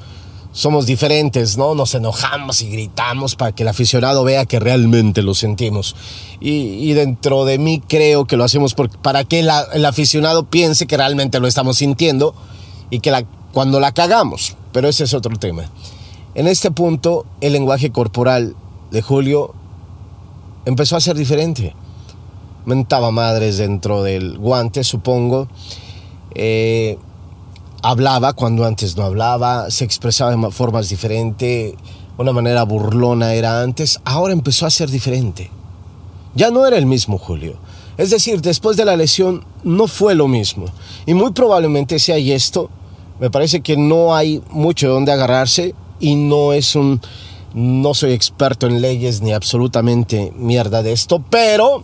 somos 0.52 0.86
diferentes, 0.86 1.56
¿no? 1.56 1.74
Nos 1.74 1.94
enojamos 1.94 2.62
y 2.62 2.70
gritamos 2.70 3.36
para 3.36 3.52
que 3.52 3.62
el 3.62 3.68
aficionado 3.68 4.24
vea 4.24 4.46
que 4.46 4.58
realmente 4.58 5.22
lo 5.22 5.34
sentimos. 5.34 5.94
Y, 6.40 6.92
dentro 6.92 7.44
de 7.44 7.58
mí 7.58 7.82
creo 7.86 8.26
que 8.26 8.36
lo 8.36 8.44
hacemos 8.44 8.74
para 9.02 9.24
que 9.24 9.40
el 9.40 9.84
aficionado 9.84 10.44
piense 10.44 10.86
que 10.86 10.96
realmente 10.96 11.40
lo 11.40 11.46
estamos 11.46 11.78
sintiendo 11.78 12.34
y 12.90 13.00
que 13.00 13.10
la, 13.10 13.24
cuando 13.52 13.80
la 13.80 13.92
cagamos. 13.92 14.56
Pero 14.72 14.88
ese 14.88 15.04
es 15.04 15.14
otro 15.14 15.36
tema. 15.36 15.64
En 16.34 16.46
este 16.46 16.70
punto, 16.70 17.26
el 17.40 17.52
lenguaje 17.52 17.90
corporal 17.90 18.54
de 18.90 19.02
Julio 19.02 19.54
empezó 20.64 20.96
a 20.96 21.00
ser 21.00 21.16
diferente. 21.16 21.74
Mentaba 22.64 23.10
madres 23.10 23.58
dentro 23.58 24.02
del 24.02 24.38
guante, 24.38 24.84
supongo 24.84 25.48
eh, 26.34 26.98
hablaba 27.82 28.32
cuando 28.32 28.64
antes 28.64 28.96
no 28.96 29.04
hablaba, 29.04 29.70
se 29.70 29.84
expresaba 29.84 30.34
de 30.34 30.50
formas 30.50 30.88
diferentes, 30.88 31.74
una 32.16 32.32
manera 32.32 32.64
burlona 32.64 33.34
era 33.34 33.62
antes, 33.62 34.00
ahora 34.04 34.32
empezó 34.32 34.66
a 34.66 34.70
ser 34.70 34.90
diferente. 34.90 35.50
Ya 36.34 36.50
no 36.50 36.66
era 36.66 36.76
el 36.76 36.86
mismo 36.86 37.18
Julio. 37.18 37.56
Es 37.96 38.10
decir, 38.10 38.40
después 38.40 38.76
de 38.76 38.84
la 38.84 38.96
lesión 38.96 39.44
no 39.64 39.88
fue 39.88 40.14
lo 40.14 40.28
mismo. 40.28 40.66
Y 41.06 41.14
muy 41.14 41.32
probablemente 41.32 41.98
si 41.98 42.12
hay 42.12 42.32
esto, 42.32 42.70
me 43.18 43.30
parece 43.30 43.60
que 43.60 43.76
no 43.76 44.14
hay 44.14 44.42
mucho 44.50 44.86
de 44.86 44.92
donde 44.92 45.12
agarrarse 45.12 45.74
y 46.00 46.14
no 46.14 46.52
es 46.52 46.76
un... 46.76 47.00
No 47.54 47.94
soy 47.94 48.12
experto 48.12 48.66
en 48.66 48.82
leyes 48.82 49.22
ni 49.22 49.32
absolutamente 49.32 50.32
mierda 50.36 50.82
de 50.82 50.92
esto, 50.92 51.24
pero 51.30 51.82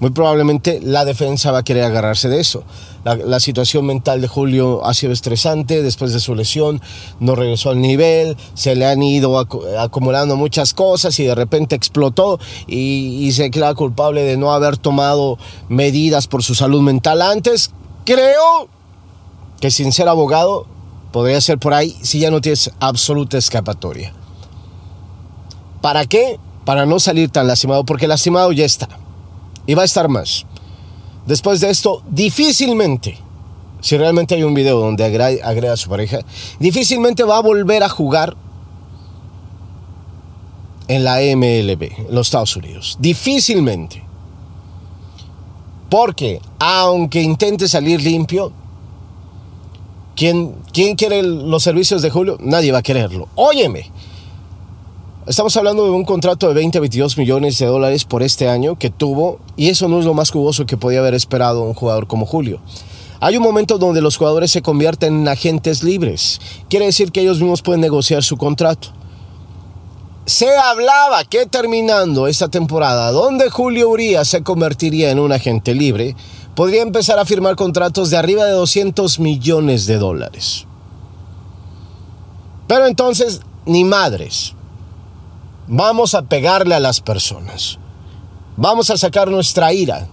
muy 0.00 0.10
probablemente 0.10 0.80
la 0.82 1.04
defensa 1.04 1.52
va 1.52 1.58
a 1.58 1.62
querer 1.62 1.84
agarrarse 1.84 2.28
de 2.28 2.40
eso. 2.40 2.64
La, 3.04 3.40
situación 3.40 3.86
mental 3.86 4.20
de 4.20 4.28
Julio 4.28 4.84
ha 4.84 4.92
sido 4.92 5.12
estresante 5.12 5.82
después 5.82 6.12
de 6.12 6.20
su 6.20 6.34
lesión, 6.34 6.82
no 7.18 7.34
regresó 7.34 7.70
al 7.70 7.80
nivel, 7.80 8.36
se 8.54 8.74
le 8.74 8.86
han 8.86 9.02
ido 9.02 9.38
acumulando 9.78 10.36
muchas 10.36 10.74
cosas 10.74 11.18
y 11.18 11.24
de 11.24 11.34
repente 11.34 11.74
explotó 11.76 12.38
y, 12.66 13.26
y 13.26 13.32
se 13.32 13.50
queda 13.50 13.74
culpable 13.74 14.22
de 14.22 14.36
no 14.36 14.52
haber 14.52 14.76
tomado 14.76 15.38
medidas 15.68 16.26
por 16.26 16.42
su 16.42 16.54
salud 16.54 16.82
mental 16.82 17.22
antes. 17.22 17.70
Creo 18.04 18.68
que 19.60 19.70
sin 19.70 19.92
ser 19.92 20.08
abogado 20.08 20.66
podría 21.12 21.40
ser 21.40 21.58
por 21.58 21.74
ahí 21.74 21.96
si 22.02 22.20
ya 22.20 22.30
no 22.30 22.40
tienes 22.40 22.70
absoluta 22.80 23.38
escapatoria. 23.38 24.12
¿Para 25.80 26.06
qué? 26.06 26.38
Para 26.64 26.84
no 26.84 27.00
salir 27.00 27.30
tan 27.30 27.46
lastimado, 27.46 27.84
porque 27.84 28.06
lastimado 28.06 28.52
ya 28.52 28.66
está 28.66 28.88
y 29.66 29.74
va 29.74 29.82
a 29.82 29.84
estar 29.84 30.08
más. 30.08 30.44
Después 31.26 31.60
de 31.60 31.70
esto, 31.70 32.02
difícilmente, 32.08 33.18
si 33.80 33.96
realmente 33.96 34.34
hay 34.34 34.42
un 34.42 34.54
video 34.54 34.78
donde 34.80 35.04
agrega, 35.04 35.72
a 35.72 35.76
su 35.76 35.88
pareja, 35.88 36.20
difícilmente 36.58 37.22
va 37.24 37.38
a 37.38 37.42
volver 37.42 37.82
a 37.82 37.88
jugar 37.88 38.36
en 40.88 41.04
la 41.04 41.18
MLB, 41.18 41.82
en 42.08 42.14
los 42.14 42.26
Estados 42.26 42.56
Unidos. 42.56 42.96
Difícilmente. 42.98 44.02
Porque 45.88 46.40
aunque 46.58 47.20
intente 47.20 47.68
salir 47.68 48.02
limpio, 48.02 48.52
¿quién, 50.16 50.54
¿quién 50.72 50.96
quiere 50.96 51.22
los 51.22 51.62
servicios 51.62 52.02
de 52.02 52.10
Julio? 52.10 52.38
Nadie 52.40 52.72
va 52.72 52.78
a 52.78 52.82
quererlo. 52.82 53.28
Óyeme, 53.34 53.90
Estamos 55.26 55.54
hablando 55.58 55.84
de 55.84 55.90
un 55.90 56.06
contrato 56.06 56.48
de 56.48 56.54
20 56.54 56.78
a 56.78 56.80
22 56.80 57.18
millones 57.18 57.58
de 57.58 57.66
dólares 57.66 58.06
por 58.06 58.22
este 58.22 58.48
año 58.48 58.78
que 58.78 58.88
tuvo 58.88 59.38
y 59.54 59.68
eso 59.68 59.86
no 59.86 59.98
es 59.98 60.06
lo 60.06 60.14
más 60.14 60.30
jugoso 60.30 60.64
que 60.64 60.78
podía 60.78 61.00
haber 61.00 61.12
esperado 61.12 61.62
un 61.62 61.74
jugador 61.74 62.06
como 62.06 62.24
Julio. 62.24 62.62
Hay 63.20 63.36
un 63.36 63.42
momento 63.42 63.76
donde 63.76 64.00
los 64.00 64.16
jugadores 64.16 64.50
se 64.50 64.62
convierten 64.62 65.20
en 65.20 65.28
agentes 65.28 65.82
libres. 65.82 66.40
Quiere 66.70 66.86
decir 66.86 67.12
que 67.12 67.20
ellos 67.20 67.38
mismos 67.38 67.60
pueden 67.60 67.82
negociar 67.82 68.22
su 68.22 68.38
contrato. 68.38 68.88
Se 70.24 70.48
hablaba 70.56 71.24
que 71.24 71.44
terminando 71.44 72.26
esta 72.26 72.48
temporada, 72.48 73.12
donde 73.12 73.50
Julio 73.50 73.90
Urias 73.90 74.26
se 74.26 74.42
convertiría 74.42 75.10
en 75.10 75.18
un 75.18 75.32
agente 75.32 75.74
libre, 75.74 76.16
podría 76.54 76.80
empezar 76.80 77.18
a 77.18 77.26
firmar 77.26 77.56
contratos 77.56 78.08
de 78.08 78.16
arriba 78.16 78.46
de 78.46 78.52
200 78.52 79.18
millones 79.18 79.84
de 79.84 79.98
dólares. 79.98 80.66
Pero 82.66 82.86
entonces, 82.86 83.42
ni 83.66 83.84
madres. 83.84 84.54
Vamos 85.72 86.16
a 86.16 86.22
pegarle 86.22 86.74
a 86.74 86.80
las 86.80 87.00
personas. 87.00 87.78
Vamos 88.56 88.90
a 88.90 88.98
sacar 88.98 89.30
nuestra 89.30 89.72
ira. 89.72 90.08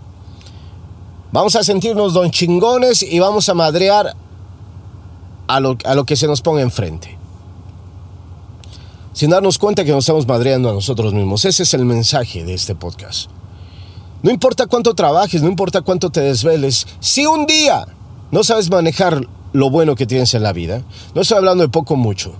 Vamos 1.31 1.55
a 1.55 1.63
sentirnos 1.63 2.13
don 2.13 2.29
chingones 2.29 3.01
y 3.01 3.17
vamos 3.17 3.49
a 3.49 3.55
madrear 3.55 4.15
a 5.47 5.59
lo, 5.59 5.75
a 5.83 5.95
lo 5.95 6.05
que 6.05 6.15
se 6.15 6.27
nos 6.27 6.43
ponga 6.43 6.61
enfrente. 6.61 7.17
Sin 9.13 9.31
darnos 9.31 9.57
cuenta 9.57 9.83
que 9.83 9.89
nos 9.89 10.03
estamos 10.03 10.27
madreando 10.27 10.69
a 10.69 10.73
nosotros 10.73 11.11
mismos. 11.11 11.43
Ese 11.43 11.63
es 11.63 11.73
el 11.73 11.85
mensaje 11.85 12.45
de 12.45 12.53
este 12.53 12.75
podcast. 12.75 13.31
No 14.21 14.29
importa 14.29 14.67
cuánto 14.67 14.93
trabajes, 14.93 15.41
no 15.41 15.49
importa 15.49 15.81
cuánto 15.81 16.11
te 16.11 16.21
desveles, 16.21 16.85
si 16.99 17.25
un 17.25 17.47
día 17.47 17.87
no 18.29 18.43
sabes 18.43 18.69
manejar 18.69 19.27
lo 19.53 19.71
bueno 19.71 19.95
que 19.95 20.05
tienes 20.05 20.35
en 20.35 20.43
la 20.43 20.53
vida, 20.53 20.83
no 21.15 21.21
estoy 21.21 21.37
hablando 21.37 21.63
de 21.63 21.69
poco 21.69 21.95
mucho, 21.95 22.35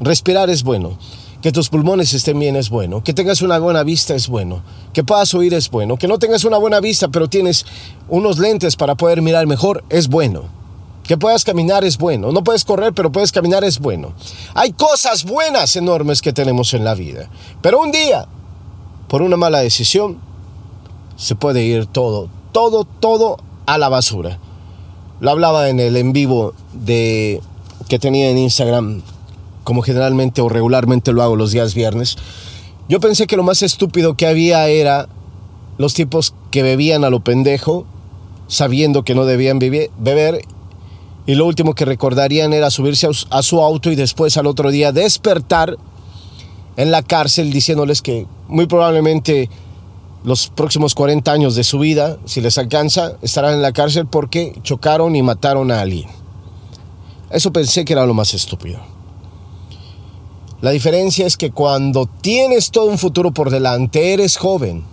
respirar 0.00 0.48
es 0.48 0.62
bueno, 0.62 0.96
que 1.42 1.52
tus 1.52 1.68
pulmones 1.68 2.14
estén 2.14 2.38
bien 2.38 2.56
es 2.56 2.70
bueno, 2.70 3.02
que 3.02 3.12
tengas 3.12 3.42
una 3.42 3.58
buena 3.58 3.82
vista 3.82 4.14
es 4.14 4.28
bueno, 4.28 4.62
que 4.92 5.02
puedas 5.02 5.34
oír 5.34 5.52
es 5.54 5.68
bueno, 5.70 5.96
que 5.96 6.06
no 6.08 6.18
tengas 6.18 6.44
una 6.44 6.56
buena 6.56 6.80
vista 6.80 7.08
pero 7.08 7.28
tienes 7.28 7.66
unos 8.08 8.38
lentes 8.38 8.76
para 8.76 8.94
poder 8.94 9.20
mirar 9.20 9.46
mejor 9.46 9.84
es 9.90 10.08
bueno. 10.08 10.62
Que 11.02 11.18
puedas 11.18 11.42
caminar 11.42 11.84
es 11.84 11.98
bueno. 11.98 12.30
No 12.30 12.44
puedes 12.44 12.64
correr, 12.64 12.92
pero 12.92 13.10
puedes 13.10 13.32
caminar 13.32 13.64
es 13.64 13.80
bueno. 13.80 14.12
Hay 14.54 14.72
cosas 14.72 15.24
buenas 15.24 15.74
enormes 15.74 16.22
que 16.22 16.32
tenemos 16.32 16.74
en 16.74 16.84
la 16.84 16.94
vida. 16.94 17.28
Pero 17.60 17.80
un 17.80 17.90
día, 17.90 18.28
por 19.08 19.20
una 19.20 19.36
mala 19.36 19.58
decisión, 19.58 20.18
se 21.16 21.34
puede 21.34 21.64
ir 21.64 21.86
todo, 21.86 22.28
todo, 22.52 22.84
todo 22.84 23.38
a 23.66 23.78
la 23.78 23.88
basura. 23.88 24.38
Lo 25.18 25.32
hablaba 25.32 25.68
en 25.68 25.80
el 25.80 25.96
en 25.96 26.12
vivo 26.12 26.54
de, 26.72 27.40
que 27.88 27.98
tenía 27.98 28.30
en 28.30 28.38
Instagram 28.38 29.02
como 29.64 29.82
generalmente 29.82 30.40
o 30.40 30.48
regularmente 30.48 31.12
lo 31.12 31.22
hago 31.22 31.36
los 31.36 31.52
días 31.52 31.74
viernes, 31.74 32.16
yo 32.88 33.00
pensé 33.00 33.26
que 33.26 33.36
lo 33.36 33.42
más 33.42 33.62
estúpido 33.62 34.16
que 34.16 34.26
había 34.26 34.68
era 34.68 35.08
los 35.78 35.94
tipos 35.94 36.34
que 36.50 36.62
bebían 36.62 37.04
a 37.04 37.10
lo 37.10 37.20
pendejo, 37.20 37.86
sabiendo 38.48 39.02
que 39.02 39.14
no 39.14 39.24
debían 39.24 39.58
beber, 39.58 40.42
y 41.26 41.34
lo 41.34 41.46
último 41.46 41.74
que 41.74 41.84
recordarían 41.84 42.52
era 42.52 42.70
subirse 42.70 43.08
a 43.30 43.42
su 43.42 43.60
auto 43.60 43.90
y 43.90 43.96
después 43.96 44.36
al 44.36 44.46
otro 44.46 44.70
día 44.70 44.92
despertar 44.92 45.76
en 46.76 46.90
la 46.90 47.02
cárcel 47.02 47.52
diciéndoles 47.52 48.02
que 48.02 48.26
muy 48.48 48.66
probablemente 48.66 49.48
los 50.24 50.48
próximos 50.48 50.94
40 50.94 51.32
años 51.32 51.54
de 51.54 51.64
su 51.64 51.78
vida, 51.78 52.18
si 52.24 52.40
les 52.40 52.58
alcanza, 52.58 53.16
estarán 53.22 53.54
en 53.54 53.62
la 53.62 53.72
cárcel 53.72 54.06
porque 54.06 54.54
chocaron 54.62 55.16
y 55.16 55.22
mataron 55.22 55.70
a 55.70 55.80
alguien. 55.80 56.08
Eso 57.30 57.52
pensé 57.52 57.84
que 57.84 57.92
era 57.92 58.06
lo 58.06 58.14
más 58.14 58.34
estúpido. 58.34 58.91
La 60.62 60.70
diferencia 60.70 61.26
es 61.26 61.36
que 61.36 61.50
cuando 61.50 62.06
tienes 62.06 62.70
todo 62.70 62.86
un 62.86 62.96
futuro 62.96 63.32
por 63.32 63.50
delante, 63.50 64.12
eres 64.12 64.36
joven 64.36 64.84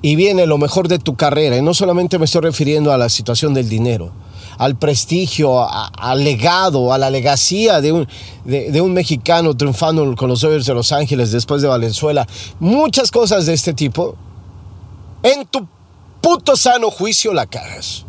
y 0.00 0.16
viene 0.16 0.46
lo 0.46 0.56
mejor 0.56 0.88
de 0.88 0.98
tu 0.98 1.14
carrera, 1.14 1.58
y 1.58 1.62
no 1.62 1.74
solamente 1.74 2.18
me 2.18 2.24
estoy 2.24 2.40
refiriendo 2.40 2.90
a 2.90 2.96
la 2.96 3.10
situación 3.10 3.52
del 3.52 3.68
dinero, 3.68 4.10
al 4.56 4.76
prestigio, 4.76 5.68
al 5.70 6.24
legado, 6.24 6.94
a 6.94 6.96
la 6.96 7.10
legacía 7.10 7.82
de 7.82 7.92
un, 7.92 8.08
de, 8.46 8.80
un 8.80 8.94
mexicano 8.94 9.54
triunfando 9.54 10.16
con 10.16 10.30
los 10.30 10.40
Dodgers 10.40 10.64
de 10.64 10.72
Los 10.72 10.90
Ángeles 10.92 11.30
después 11.30 11.60
de 11.60 11.68
Valenzuela, 11.68 12.26
muchas 12.60 13.10
cosas 13.10 13.44
de 13.44 13.52
este 13.52 13.74
tipo, 13.74 14.16
en 15.22 15.44
tu 15.46 15.68
puto 16.22 16.56
sano 16.56 16.90
juicio 16.90 17.34
la 17.34 17.44
cagas. 17.44 18.06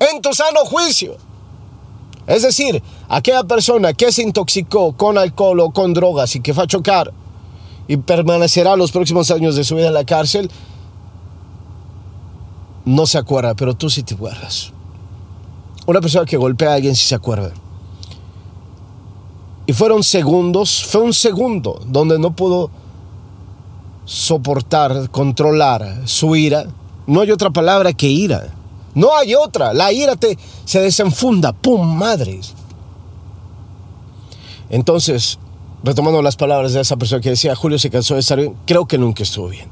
En 0.00 0.20
tu 0.20 0.34
sano 0.34 0.64
juicio. 0.64 1.16
Es 2.26 2.42
decir, 2.42 2.82
aquella 3.08 3.44
persona 3.44 3.92
que 3.92 4.10
se 4.10 4.22
intoxicó 4.22 4.92
con 4.96 5.16
alcohol 5.16 5.60
o 5.60 5.70
con 5.70 5.94
drogas 5.94 6.34
y 6.34 6.40
que 6.40 6.54
fue 6.54 6.64
a 6.64 6.66
chocar 6.66 7.12
y 7.88 7.96
permanecerá 7.98 8.76
los 8.76 8.90
próximos 8.90 9.30
años 9.30 9.54
de 9.54 9.62
su 9.62 9.76
vida 9.76 9.88
en 9.88 9.94
la 9.94 10.04
cárcel, 10.04 10.50
no 12.84 13.06
se 13.06 13.18
acuerda, 13.18 13.54
pero 13.54 13.74
tú 13.74 13.90
sí 13.90 14.02
te 14.02 14.14
acuerdas. 14.14 14.72
Una 15.86 16.00
persona 16.00 16.24
que 16.24 16.36
golpea 16.36 16.72
a 16.72 16.74
alguien 16.74 16.96
sí 16.96 17.06
se 17.06 17.14
acuerda. 17.14 17.52
Y 19.66 19.72
fueron 19.72 20.02
segundos, 20.02 20.84
fue 20.84 21.02
un 21.02 21.12
segundo 21.12 21.80
donde 21.86 22.18
no 22.18 22.34
pudo 22.34 22.70
soportar, 24.04 25.10
controlar 25.10 26.02
su 26.06 26.34
ira. 26.34 26.66
No 27.06 27.20
hay 27.20 27.30
otra 27.30 27.50
palabra 27.50 27.92
que 27.92 28.06
ira. 28.06 28.55
No 28.96 29.14
hay 29.14 29.34
otra. 29.34 29.74
La 29.74 29.92
ira 29.92 30.16
te, 30.16 30.38
se 30.64 30.80
desenfunda. 30.80 31.52
¡Pum! 31.52 31.86
Madres. 31.96 32.54
Entonces, 34.70 35.38
retomando 35.84 36.22
las 36.22 36.36
palabras 36.36 36.72
de 36.72 36.80
esa 36.80 36.96
persona 36.96 37.20
que 37.20 37.28
decía, 37.28 37.54
Julio 37.54 37.78
se 37.78 37.90
cansó 37.90 38.14
de 38.14 38.20
estar 38.20 38.38
bien, 38.38 38.56
creo 38.66 38.86
que 38.86 38.96
nunca 38.96 39.22
estuvo 39.22 39.48
bien. 39.48 39.68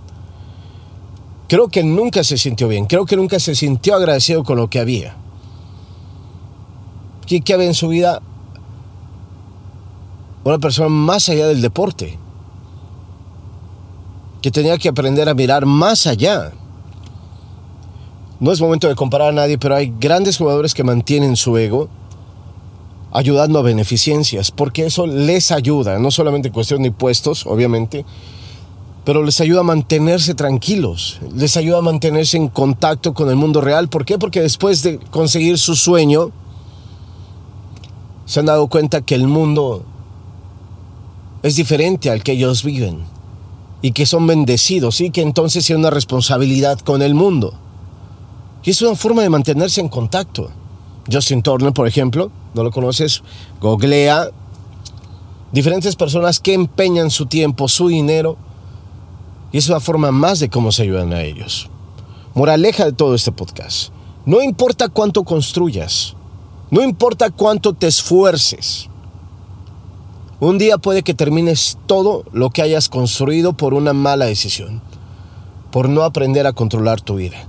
Creo 1.49 1.69
que 1.69 1.83
nunca 1.83 2.23
se 2.23 2.37
sintió 2.37 2.69
bien. 2.69 2.85
Creo 2.85 3.07
que 3.07 3.17
nunca 3.17 3.41
se 3.41 3.55
sintió 3.55 3.95
agradecido 3.95 4.45
con 4.45 4.59
lo 4.59 4.69
que 4.69 4.79
había. 4.79 5.17
¿Qué, 7.27 7.41
qué 7.41 7.55
había 7.55 7.67
en 7.67 7.75
su 7.75 7.89
vida? 7.89 8.21
Una 10.45 10.59
persona 10.59 10.91
más 10.91 11.31
allá 11.31 11.47
del 11.47 11.63
deporte. 11.63 12.19
Que 14.43 14.51
tenía 14.51 14.77
que 14.77 14.91
aprender 14.91 15.31
a 15.31 15.35
mirar 15.35 15.65
más 15.65 16.07
allá 16.07 16.53
no 18.41 18.53
es 18.53 18.61
momento 18.61 18.89
de 18.89 18.95
comparar 18.95 19.29
a 19.29 19.33
nadie, 19.33 19.59
pero 19.59 19.77
hay 19.77 19.93
grandes 19.99 20.37
jugadores 20.37 20.75
que 20.75 20.85
mantienen 20.85 21.37
su 21.37 21.57
ego 21.57 21.89
ayudando 23.13 23.61
a 23.61 23.63
beneficencias, 23.63 24.51
porque 24.51 24.87
eso 24.87 25.07
les 25.07 25.53
ayuda, 25.53 26.01
no 26.01 26.11
solamente 26.11 26.49
en 26.49 26.55
cuestión 26.55 26.83
de 26.83 26.89
impuestos, 26.89 27.47
obviamente, 27.47 28.05
pero 29.05 29.23
les 29.23 29.41
ayuda 29.41 29.61
a 29.61 29.65
mantenerse 29.65 30.35
tranquilos, 30.35 31.21
les 31.35 31.57
ayuda 31.57 31.79
a 31.79 31.83
mantenerse 31.83 32.37
en 32.37 32.49
contacto 32.49 33.15
con 33.15 33.31
el 33.31 33.37
mundo 33.37 33.61
real. 33.61 33.89
¿Por 33.89 34.05
qué? 34.05 34.19
Porque 34.19 34.41
después 34.41 34.83
de 34.83 34.99
conseguir 34.99 35.59
su 35.59 35.77
sueño, 35.77 36.33
se 38.25 38.41
han 38.41 38.47
dado 38.47 38.67
cuenta 38.67 39.03
que 39.03 39.15
el 39.15 39.29
mundo 39.29 39.85
es 41.43 41.57
diferente 41.57 42.11
al 42.11 42.23
que 42.23 42.33
ellos 42.33 42.65
viven 42.65 43.05
y 43.83 43.93
que 43.93 44.07
son 44.07 44.27
bendecidos 44.27 45.01
y 45.03 45.11
que 45.11 45.21
entonces 45.21 45.67
tienen 45.67 45.81
una 45.81 45.91
responsabilidad 45.91 46.81
con 46.81 47.03
el 47.03 47.15
mundo. 47.15 47.55
Y 48.65 48.71
es 48.71 48.81
una 48.81 48.97
forma 48.97 49.23
de 49.23 49.29
mantenerse 49.29 49.81
en 49.81 49.89
contacto. 49.89 50.51
Justin 51.11 51.43
Turner, 51.43 51.73
por 51.73 51.87
ejemplo, 51.87 52.31
no 52.55 52.63
lo 52.65 52.71
conoces, 52.71 53.23
googlea 53.61 54.31
diferentes 55.53 55.95
personas 55.97 56.41
que 56.41 56.55
empeñan 56.55 57.11
su 57.11 57.27
tiempo, 57.27 57.69
su 57.69 57.89
dinero 57.89 58.37
Y 59.53 59.59
es 59.59 59.69
una 59.69 59.79
forma 59.79 60.11
más 60.11 60.41
de 60.41 60.49
cómo 60.49 60.73
se 60.73 60.83
ayudan 60.83 61.13
a 61.13 61.23
ellos. 61.23 61.71
Moraleja 62.35 62.87
de 62.87 62.93
todo 62.93 63.15
este 63.15 63.31
podcast. 63.31 63.91
No 64.27 64.43
importa 64.43 64.89
cuánto 64.89 65.23
construyas, 65.23 66.17
no 66.71 66.83
importa 66.83 67.31
cuánto 67.31 67.73
te 67.75 67.87
esfuerces. 67.87 68.89
Un 70.41 70.59
día 70.59 70.79
puede 70.79 71.05
que 71.05 71.15
termines 71.15 71.79
todo 71.87 72.25
lo 72.33 72.51
que 72.51 72.63
hayas 72.63 72.89
construido 72.89 73.53
por 73.53 73.75
una 73.75 73.93
mala 73.93 74.25
decisión, 74.25 74.83
por 75.71 75.89
no 75.89 76.03
aprender 76.03 76.49
a 76.49 76.53
controlar 76.53 77.01
tu 77.01 77.15
vida. 77.15 77.47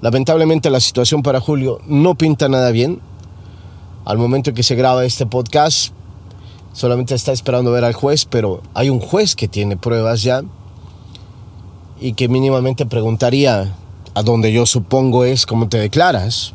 Lamentablemente 0.00 0.70
la 0.70 0.80
situación 0.80 1.22
para 1.22 1.40
Julio 1.40 1.80
no 1.86 2.14
pinta 2.14 2.48
nada 2.48 2.70
bien. 2.70 3.00
Al 4.04 4.16
momento 4.16 4.50
en 4.50 4.56
que 4.56 4.62
se 4.62 4.74
graba 4.74 5.04
este 5.04 5.26
podcast, 5.26 5.92
solamente 6.72 7.14
está 7.14 7.32
esperando 7.32 7.70
ver 7.70 7.84
al 7.84 7.92
juez, 7.92 8.24
pero 8.24 8.62
hay 8.72 8.88
un 8.88 9.00
juez 9.00 9.36
que 9.36 9.46
tiene 9.46 9.76
pruebas 9.76 10.22
ya 10.22 10.42
y 12.00 12.14
que 12.14 12.28
mínimamente 12.28 12.86
preguntaría 12.86 13.74
a 14.14 14.22
donde 14.22 14.52
yo 14.52 14.64
supongo 14.64 15.24
es 15.24 15.44
cómo 15.44 15.68
te 15.68 15.78
declaras. 15.78 16.54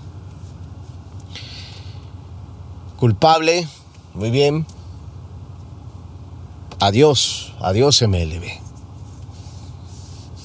Culpable, 2.97 3.67
muy 4.15 4.31
bien. 4.31 4.65
Adiós, 6.79 7.53
adiós 7.59 8.01
MLB. 8.01 8.64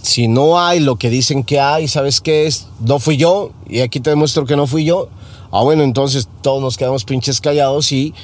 Si 0.03 0.29
no 0.29 0.61
hay 0.61 0.81
lo 0.81 0.97
que 0.97 1.11
dicen 1.11 1.45
que 1.45 1.61
hay, 1.61 1.89
¿sabes 1.89 2.21
qué 2.21 2.47
es? 2.47 2.67
No 2.81 2.99
fui 2.99 3.17
yo, 3.17 3.51
y 3.69 3.81
aquí 3.81 4.01
te 4.01 4.11
demuestro 4.11 4.47
que 4.47 4.57
no 4.57 4.67
fui 4.67 4.85
yo. 4.85 5.09
Ah, 5.53 5.63
bueno, 5.63 5.83
entonces 5.83 6.29
todos 6.43 6.63
nos 6.63 6.77
quedamos 6.77 7.05
pinches 7.05 7.41
callados 7.41 7.93
y 7.93 8.15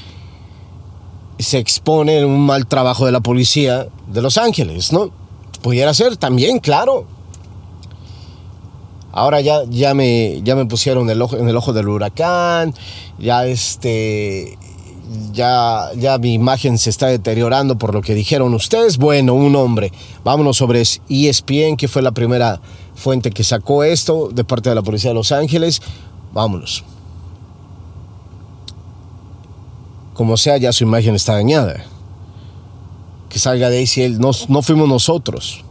se 1.38 1.58
expone 1.58 2.24
un 2.24 2.46
mal 2.46 2.66
trabajo 2.66 3.04
de 3.04 3.12
la 3.12 3.20
policía 3.20 3.88
de 4.06 4.22
Los 4.22 4.38
Ángeles, 4.38 4.92
¿no? 4.92 5.10
Pudiera 5.62 5.92
ser 5.92 6.16
también, 6.16 6.60
claro. 6.60 7.06
Ahora 9.12 9.40
ya, 9.40 9.62
ya, 9.68 9.94
me, 9.94 10.40
ya 10.42 10.54
me 10.54 10.66
pusieron 10.66 11.08
el 11.10 11.20
ojo, 11.20 11.36
en 11.36 11.48
el 11.48 11.56
ojo 11.56 11.72
del 11.72 11.88
huracán, 11.88 12.74
ya 13.18 13.46
este, 13.46 14.58
ya, 15.32 15.90
ya 15.96 16.18
mi 16.18 16.34
imagen 16.34 16.78
se 16.78 16.90
está 16.90 17.06
deteriorando 17.06 17.78
por 17.78 17.94
lo 17.94 18.02
que 18.02 18.14
dijeron 18.14 18.54
ustedes. 18.54 18.98
Bueno, 18.98 19.34
un 19.34 19.54
hombre. 19.56 19.92
Vámonos 20.24 20.56
sobre 20.56 20.82
ESPN, 20.82 21.76
que 21.76 21.88
fue 21.88 22.02
la 22.02 22.12
primera 22.12 22.60
fuente 22.94 23.30
que 23.30 23.44
sacó 23.44 23.84
esto 23.84 24.28
de 24.32 24.44
parte 24.44 24.68
de 24.68 24.74
la 24.74 24.82
Policía 24.82 25.10
de 25.10 25.14
Los 25.14 25.32
Ángeles. 25.32 25.80
Vámonos. 26.32 26.84
Como 30.14 30.36
sea, 30.36 30.56
ya 30.56 30.72
su 30.72 30.84
imagen 30.84 31.14
está 31.14 31.34
dañada 31.34 31.84
que 33.28 33.40
salga 33.40 33.68
de 33.68 33.78
ahí 33.78 33.86
si 33.86 34.02
él 34.02 34.18
no, 34.18 34.30
no 34.48 34.62
fuimos 34.62 34.88
nosotros. 34.88 35.62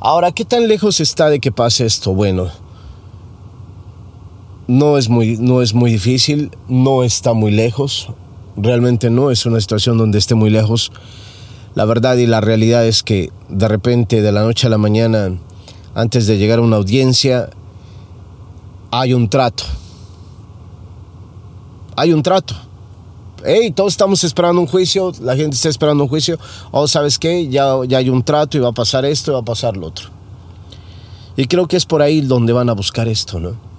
Ahora, 0.00 0.32
¿qué 0.32 0.44
tan 0.44 0.68
lejos 0.68 1.00
está 1.00 1.30
de 1.30 1.40
que 1.40 1.52
pase 1.52 1.86
esto? 1.86 2.14
Bueno, 2.14 2.50
no 4.66 4.98
es 4.98 5.08
muy, 5.08 5.36
no 5.36 5.62
es 5.62 5.74
muy 5.74 5.92
difícil, 5.92 6.50
no 6.68 7.02
está 7.02 7.32
muy 7.32 7.52
lejos, 7.52 8.08
realmente 8.62 9.10
no 9.10 9.30
es 9.30 9.46
una 9.46 9.60
situación 9.60 9.98
donde 9.98 10.18
esté 10.18 10.34
muy 10.34 10.50
lejos. 10.50 10.92
La 11.74 11.84
verdad 11.84 12.16
y 12.16 12.26
la 12.26 12.40
realidad 12.40 12.86
es 12.86 13.02
que 13.02 13.30
de 13.48 13.68
repente, 13.68 14.22
de 14.22 14.32
la 14.32 14.42
noche 14.42 14.66
a 14.66 14.70
la 14.70 14.78
mañana, 14.78 15.36
antes 15.94 16.26
de 16.26 16.38
llegar 16.38 16.58
a 16.58 16.62
una 16.62 16.76
audiencia, 16.76 17.50
hay 18.90 19.14
un 19.14 19.28
trato. 19.28 19.64
Hay 21.96 22.12
un 22.12 22.22
trato 22.22 22.54
hey, 23.44 23.72
todos 23.72 23.92
estamos 23.92 24.22
esperando 24.24 24.60
un 24.60 24.66
juicio, 24.66 25.12
la 25.20 25.36
gente 25.36 25.56
está 25.56 25.68
esperando 25.68 26.04
un 26.04 26.08
juicio, 26.08 26.38
o 26.70 26.82
oh, 26.82 26.88
sabes 26.88 27.18
qué, 27.18 27.48
ya, 27.48 27.74
ya 27.86 27.98
hay 27.98 28.08
un 28.08 28.22
trato 28.22 28.56
y 28.56 28.60
va 28.60 28.68
a 28.68 28.72
pasar 28.72 29.04
esto 29.04 29.30
y 29.30 29.34
va 29.34 29.40
a 29.40 29.44
pasar 29.44 29.76
lo 29.76 29.86
otro. 29.88 30.08
Y 31.36 31.46
creo 31.46 31.66
que 31.66 31.76
es 31.76 31.86
por 31.86 32.02
ahí 32.02 32.20
donde 32.20 32.52
van 32.52 32.68
a 32.68 32.72
buscar 32.72 33.08
esto, 33.08 33.40
¿no? 33.40 33.69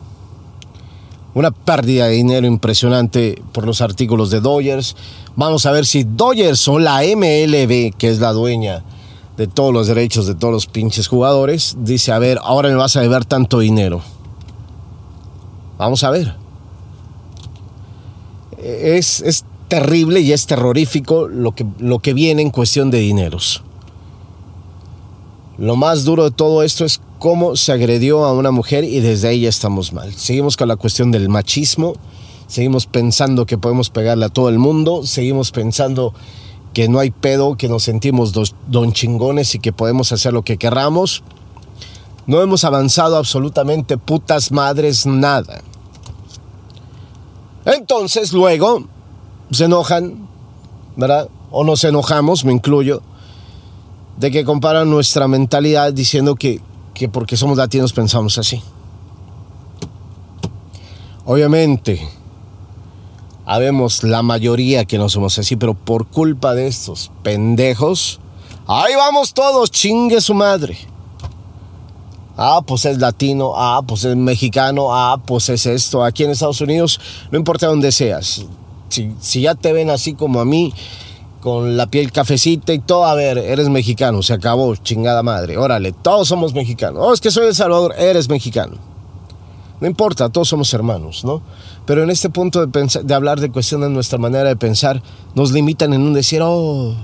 Una 1.33 1.51
pérdida 1.51 2.07
de 2.07 2.13
dinero 2.13 2.45
impresionante 2.45 3.41
por 3.53 3.65
los 3.65 3.81
artículos 3.81 4.31
de 4.31 4.41
Dodgers. 4.41 4.95
Vamos 5.35 5.65
a 5.65 5.71
ver 5.71 5.85
si 5.85 6.03
Dodgers 6.03 6.67
o 6.67 6.79
la 6.79 7.01
MLB, 7.03 7.95
que 7.97 8.09
es 8.09 8.19
la 8.19 8.33
dueña 8.33 8.83
de 9.37 9.47
todos 9.47 9.73
los 9.73 9.87
derechos 9.87 10.27
de 10.27 10.35
todos 10.35 10.53
los 10.53 10.67
pinches 10.67 11.07
jugadores, 11.07 11.75
dice, 11.79 12.11
a 12.11 12.19
ver, 12.19 12.39
ahora 12.43 12.69
me 12.69 12.75
vas 12.75 12.95
a 12.95 13.01
deber 13.01 13.25
tanto 13.25 13.59
dinero. 13.59 14.01
Vamos 15.77 16.03
a 16.03 16.11
ver. 16.11 16.35
Es, 18.61 19.21
es 19.21 19.45
terrible 19.67 20.19
y 20.19 20.31
es 20.33 20.45
terrorífico 20.45 21.27
lo 21.27 21.53
que, 21.53 21.65
lo 21.79 21.99
que 21.99 22.13
viene 22.13 22.41
en 22.41 22.51
cuestión 22.51 22.91
de 22.91 22.99
dineros. 22.99 23.63
Lo 25.57 25.75
más 25.75 26.03
duro 26.03 26.25
de 26.25 26.31
todo 26.31 26.61
esto 26.61 26.85
es 26.85 27.01
cómo 27.21 27.55
se 27.55 27.71
agredió 27.71 28.25
a 28.25 28.33
una 28.33 28.49
mujer 28.49 28.83
y 28.83 28.99
desde 28.99 29.27
ahí 29.27 29.41
ya 29.41 29.49
estamos 29.49 29.93
mal. 29.93 30.11
Seguimos 30.11 30.57
con 30.57 30.67
la 30.67 30.75
cuestión 30.75 31.11
del 31.11 31.29
machismo, 31.29 31.93
seguimos 32.47 32.87
pensando 32.87 33.45
que 33.45 33.59
podemos 33.59 33.91
pegarle 33.91 34.25
a 34.25 34.29
todo 34.29 34.49
el 34.49 34.57
mundo, 34.57 35.05
seguimos 35.05 35.51
pensando 35.51 36.15
que 36.73 36.89
no 36.89 36.97
hay 36.97 37.11
pedo, 37.11 37.57
que 37.57 37.69
nos 37.69 37.83
sentimos 37.83 38.33
don 38.33 38.91
chingones 38.93 39.53
y 39.53 39.59
que 39.59 39.71
podemos 39.71 40.11
hacer 40.11 40.33
lo 40.33 40.41
que 40.41 40.57
querramos. 40.57 41.21
No 42.25 42.41
hemos 42.41 42.63
avanzado 42.63 43.17
absolutamente 43.17 43.99
putas 43.99 44.51
madres 44.51 45.05
nada. 45.05 45.61
Entonces 47.65 48.33
luego 48.33 48.85
se 49.51 49.65
enojan, 49.65 50.27
¿verdad? 50.95 51.29
O 51.51 51.63
nos 51.63 51.83
enojamos, 51.83 52.45
me 52.45 52.51
incluyo, 52.51 53.03
de 54.17 54.31
que 54.31 54.43
comparan 54.43 54.89
nuestra 54.89 55.27
mentalidad 55.27 55.93
diciendo 55.93 56.33
que, 56.33 56.61
que 56.93 57.09
porque 57.09 57.37
somos 57.37 57.57
latinos 57.57 57.93
pensamos 57.93 58.37
así. 58.37 58.61
Obviamente, 61.25 62.07
habemos 63.45 64.03
la 64.03 64.21
mayoría 64.21 64.85
que 64.85 64.97
no 64.97 65.09
somos 65.09 65.37
así, 65.37 65.55
pero 65.55 65.73
por 65.73 66.07
culpa 66.07 66.53
de 66.55 66.67
estos 66.67 67.11
pendejos, 67.23 68.19
ahí 68.67 68.95
vamos 68.95 69.33
todos, 69.33 69.71
chingue 69.71 70.21
su 70.21 70.33
madre. 70.33 70.77
Ah, 72.37 72.61
pues 72.65 72.85
es 72.85 72.97
latino, 72.97 73.53
ah, 73.55 73.81
pues 73.85 74.03
es 74.05 74.15
mexicano, 74.15 74.95
ah, 74.95 75.21
pues 75.25 75.49
es 75.49 75.65
esto. 75.65 76.03
Aquí 76.03 76.23
en 76.23 76.31
Estados 76.31 76.61
Unidos, 76.61 76.99
no 77.29 77.37
importa 77.37 77.67
dónde 77.67 77.91
seas, 77.91 78.45
si, 78.89 79.41
ya 79.41 79.55
te 79.55 79.73
ven 79.73 79.89
así 79.89 80.13
como 80.13 80.39
a 80.39 80.45
mí, 80.45 80.73
con 81.41 81.75
la 81.75 81.87
piel 81.87 82.11
cafecita 82.11 82.73
y 82.73 82.79
todo, 82.79 83.05
a 83.05 83.15
ver, 83.15 83.37
eres 83.37 83.67
mexicano, 83.69 84.21
se 84.21 84.33
acabó, 84.33 84.75
chingada 84.75 85.23
madre, 85.23 85.57
órale, 85.57 85.91
todos 85.91 86.27
somos 86.27 86.53
mexicanos. 86.53 87.01
Oh, 87.03 87.13
es 87.13 87.19
que 87.19 87.31
soy 87.31 87.47
de 87.47 87.53
Salvador, 87.53 87.93
eres 87.97 88.29
mexicano. 88.29 88.77
No 89.81 89.87
importa, 89.87 90.29
todos 90.29 90.47
somos 90.47 90.73
hermanos, 90.73 91.25
¿no? 91.25 91.41
Pero 91.85 92.03
en 92.03 92.11
este 92.11 92.29
punto 92.29 92.65
de, 92.65 93.01
de 93.03 93.13
hablar 93.13 93.39
de 93.39 93.51
cuestiones 93.51 93.89
nuestra 93.89 94.19
manera 94.19 94.47
de 94.47 94.55
pensar, 94.55 95.01
nos 95.35 95.51
limitan 95.51 95.93
en 95.93 96.01
un 96.01 96.13
decir, 96.13 96.41
oh, 96.43 96.95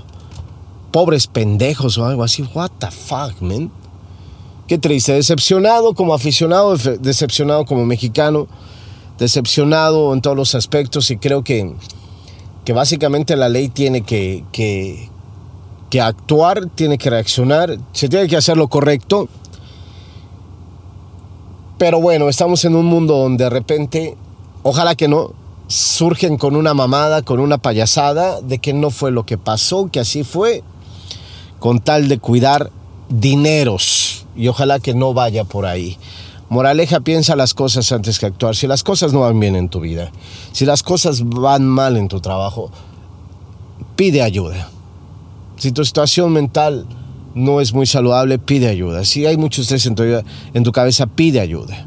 pobres 0.92 1.26
pendejos 1.26 1.98
o 1.98 2.06
algo 2.06 2.22
así. 2.22 2.48
What 2.54 2.70
the 2.78 2.90
fuck, 2.90 3.42
man? 3.42 3.70
Qué 4.68 4.78
triste, 4.78 5.12
decepcionado 5.12 5.94
como 5.94 6.14
aficionado, 6.14 6.76
decepcionado 6.76 7.64
como 7.64 7.84
mexicano 7.84 8.46
decepcionado 9.18 10.14
en 10.14 10.20
todos 10.20 10.36
los 10.36 10.54
aspectos 10.54 11.10
y 11.10 11.18
creo 11.18 11.42
que, 11.42 11.74
que 12.68 12.74
básicamente 12.74 13.34
la 13.34 13.48
ley 13.48 13.70
tiene 13.70 14.02
que, 14.02 14.44
que, 14.52 15.08
que 15.88 16.02
actuar, 16.02 16.66
tiene 16.74 16.98
que 16.98 17.08
reaccionar, 17.08 17.78
se 17.94 18.10
tiene 18.10 18.28
que 18.28 18.36
hacer 18.36 18.58
lo 18.58 18.68
correcto. 18.68 19.26
Pero 21.78 21.98
bueno, 21.98 22.28
estamos 22.28 22.66
en 22.66 22.76
un 22.76 22.84
mundo 22.84 23.16
donde 23.16 23.44
de 23.44 23.48
repente, 23.48 24.18
ojalá 24.62 24.94
que 24.96 25.08
no, 25.08 25.30
surgen 25.66 26.36
con 26.36 26.56
una 26.56 26.74
mamada, 26.74 27.22
con 27.22 27.40
una 27.40 27.56
payasada 27.56 28.42
de 28.42 28.58
que 28.58 28.74
no 28.74 28.90
fue 28.90 29.12
lo 29.12 29.24
que 29.24 29.38
pasó, 29.38 29.88
que 29.90 30.00
así 30.00 30.22
fue, 30.22 30.62
con 31.60 31.80
tal 31.80 32.06
de 32.08 32.18
cuidar 32.18 32.70
dineros. 33.08 34.26
Y 34.36 34.48
ojalá 34.48 34.78
que 34.78 34.92
no 34.92 35.14
vaya 35.14 35.44
por 35.44 35.64
ahí. 35.64 35.96
Moraleja, 36.48 37.00
piensa 37.00 37.36
las 37.36 37.52
cosas 37.52 37.92
antes 37.92 38.18
que 38.18 38.26
actuar. 38.26 38.56
Si 38.56 38.66
las 38.66 38.82
cosas 38.82 39.12
no 39.12 39.20
van 39.20 39.38
bien 39.38 39.54
en 39.54 39.68
tu 39.68 39.80
vida, 39.80 40.10
si 40.52 40.64
las 40.64 40.82
cosas 40.82 41.22
van 41.24 41.66
mal 41.66 41.96
en 41.96 42.08
tu 42.08 42.20
trabajo, 42.20 42.70
pide 43.96 44.22
ayuda. 44.22 44.70
Si 45.56 45.72
tu 45.72 45.84
situación 45.84 46.32
mental 46.32 46.86
no 47.34 47.60
es 47.60 47.74
muy 47.74 47.86
saludable, 47.86 48.38
pide 48.38 48.68
ayuda. 48.68 49.04
Si 49.04 49.26
hay 49.26 49.36
mucho 49.36 49.60
estrés 49.60 49.84
en 49.86 49.94
tu, 49.94 50.02
en 50.04 50.64
tu 50.64 50.72
cabeza, 50.72 51.06
pide 51.06 51.40
ayuda. 51.40 51.86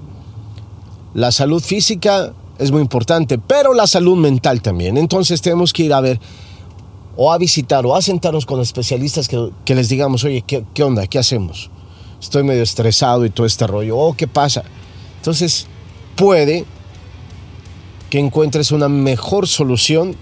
La 1.13 1.31
salud 1.31 1.61
física 1.61 2.33
es 2.59 2.71
muy 2.71 2.81
importante, 2.81 3.39
pero 3.39 3.73
la 3.73 3.87
salud 3.87 4.17
mental 4.17 4.61
también. 4.61 4.97
Entonces 4.97 5.41
tenemos 5.41 5.73
que 5.73 5.83
ir 5.83 5.93
a 5.93 6.01
ver 6.01 6.19
o 7.17 7.33
a 7.33 7.37
visitar 7.37 7.85
o 7.85 7.95
a 7.95 8.01
sentarnos 8.01 8.45
con 8.45 8.61
especialistas 8.61 9.27
que, 9.27 9.75
les 9.75 9.89
digamos, 9.89 10.23
oye, 10.23 10.43
¿qué, 10.45 10.63
¿qué 10.73 10.83
onda? 10.83 11.07
¿Qué 11.07 11.17
hacemos? 11.17 11.71
Estoy 12.21 12.43
medio 12.43 12.63
estresado 12.63 13.25
y 13.25 13.29
todo 13.29 13.45
este 13.45 13.67
rollo. 13.67 13.97
Oh, 13.97 14.13
¿qué 14.13 14.27
pasa? 14.27 14.63
Entonces, 15.17 15.67
puede 16.15 16.65
que 18.09 18.19
encuentres 18.19 18.71
una 18.71 18.89
mejor 18.89 19.47
solución. 19.47 20.15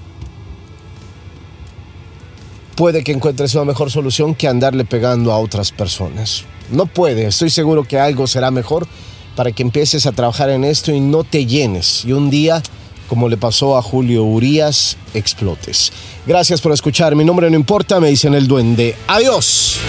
Puede 2.76 3.04
que 3.04 3.12
encuentres 3.12 3.54
una 3.56 3.66
mejor 3.66 3.92
solución 3.92 4.36
que 4.36 4.48
andarle 4.48 4.86
pegando 4.86 5.32
a 5.34 5.40
otras 5.40 5.72
personas. 5.72 6.46
no 6.72 6.86
puede. 6.86 7.26
Estoy 7.26 7.50
seguro 7.50 7.84
que 7.84 8.00
algo 8.00 8.28
será 8.28 8.52
mejor 8.52 8.88
para 9.36 9.52
que 9.52 9.64
empieces 9.64 10.06
a 10.06 10.12
trabajar 10.12 10.50
en 10.52 10.64
esto 10.64 10.92
y 10.92 11.00
no 11.00 11.24
te 11.24 11.46
llenes. 11.48 12.06
Y 12.06 12.14
un 12.14 12.30
día, 12.30 12.62
como 13.08 13.28
le 13.28 13.38
pasó 13.38 13.76
a 13.76 13.82
Julio 13.82 14.24
Urias, 14.24 14.98
explotes. 15.16 15.92
Gracias 16.28 16.62
por 16.62 16.72
escuchar. 16.72 17.16
Mi 17.16 17.26
nombre 17.26 17.50
no 17.50 17.56
importa, 17.56 18.00
me 18.00 18.10
dicen 18.10 18.36
el 18.36 18.48
duende. 18.48 18.96
Adiós. 19.08 19.80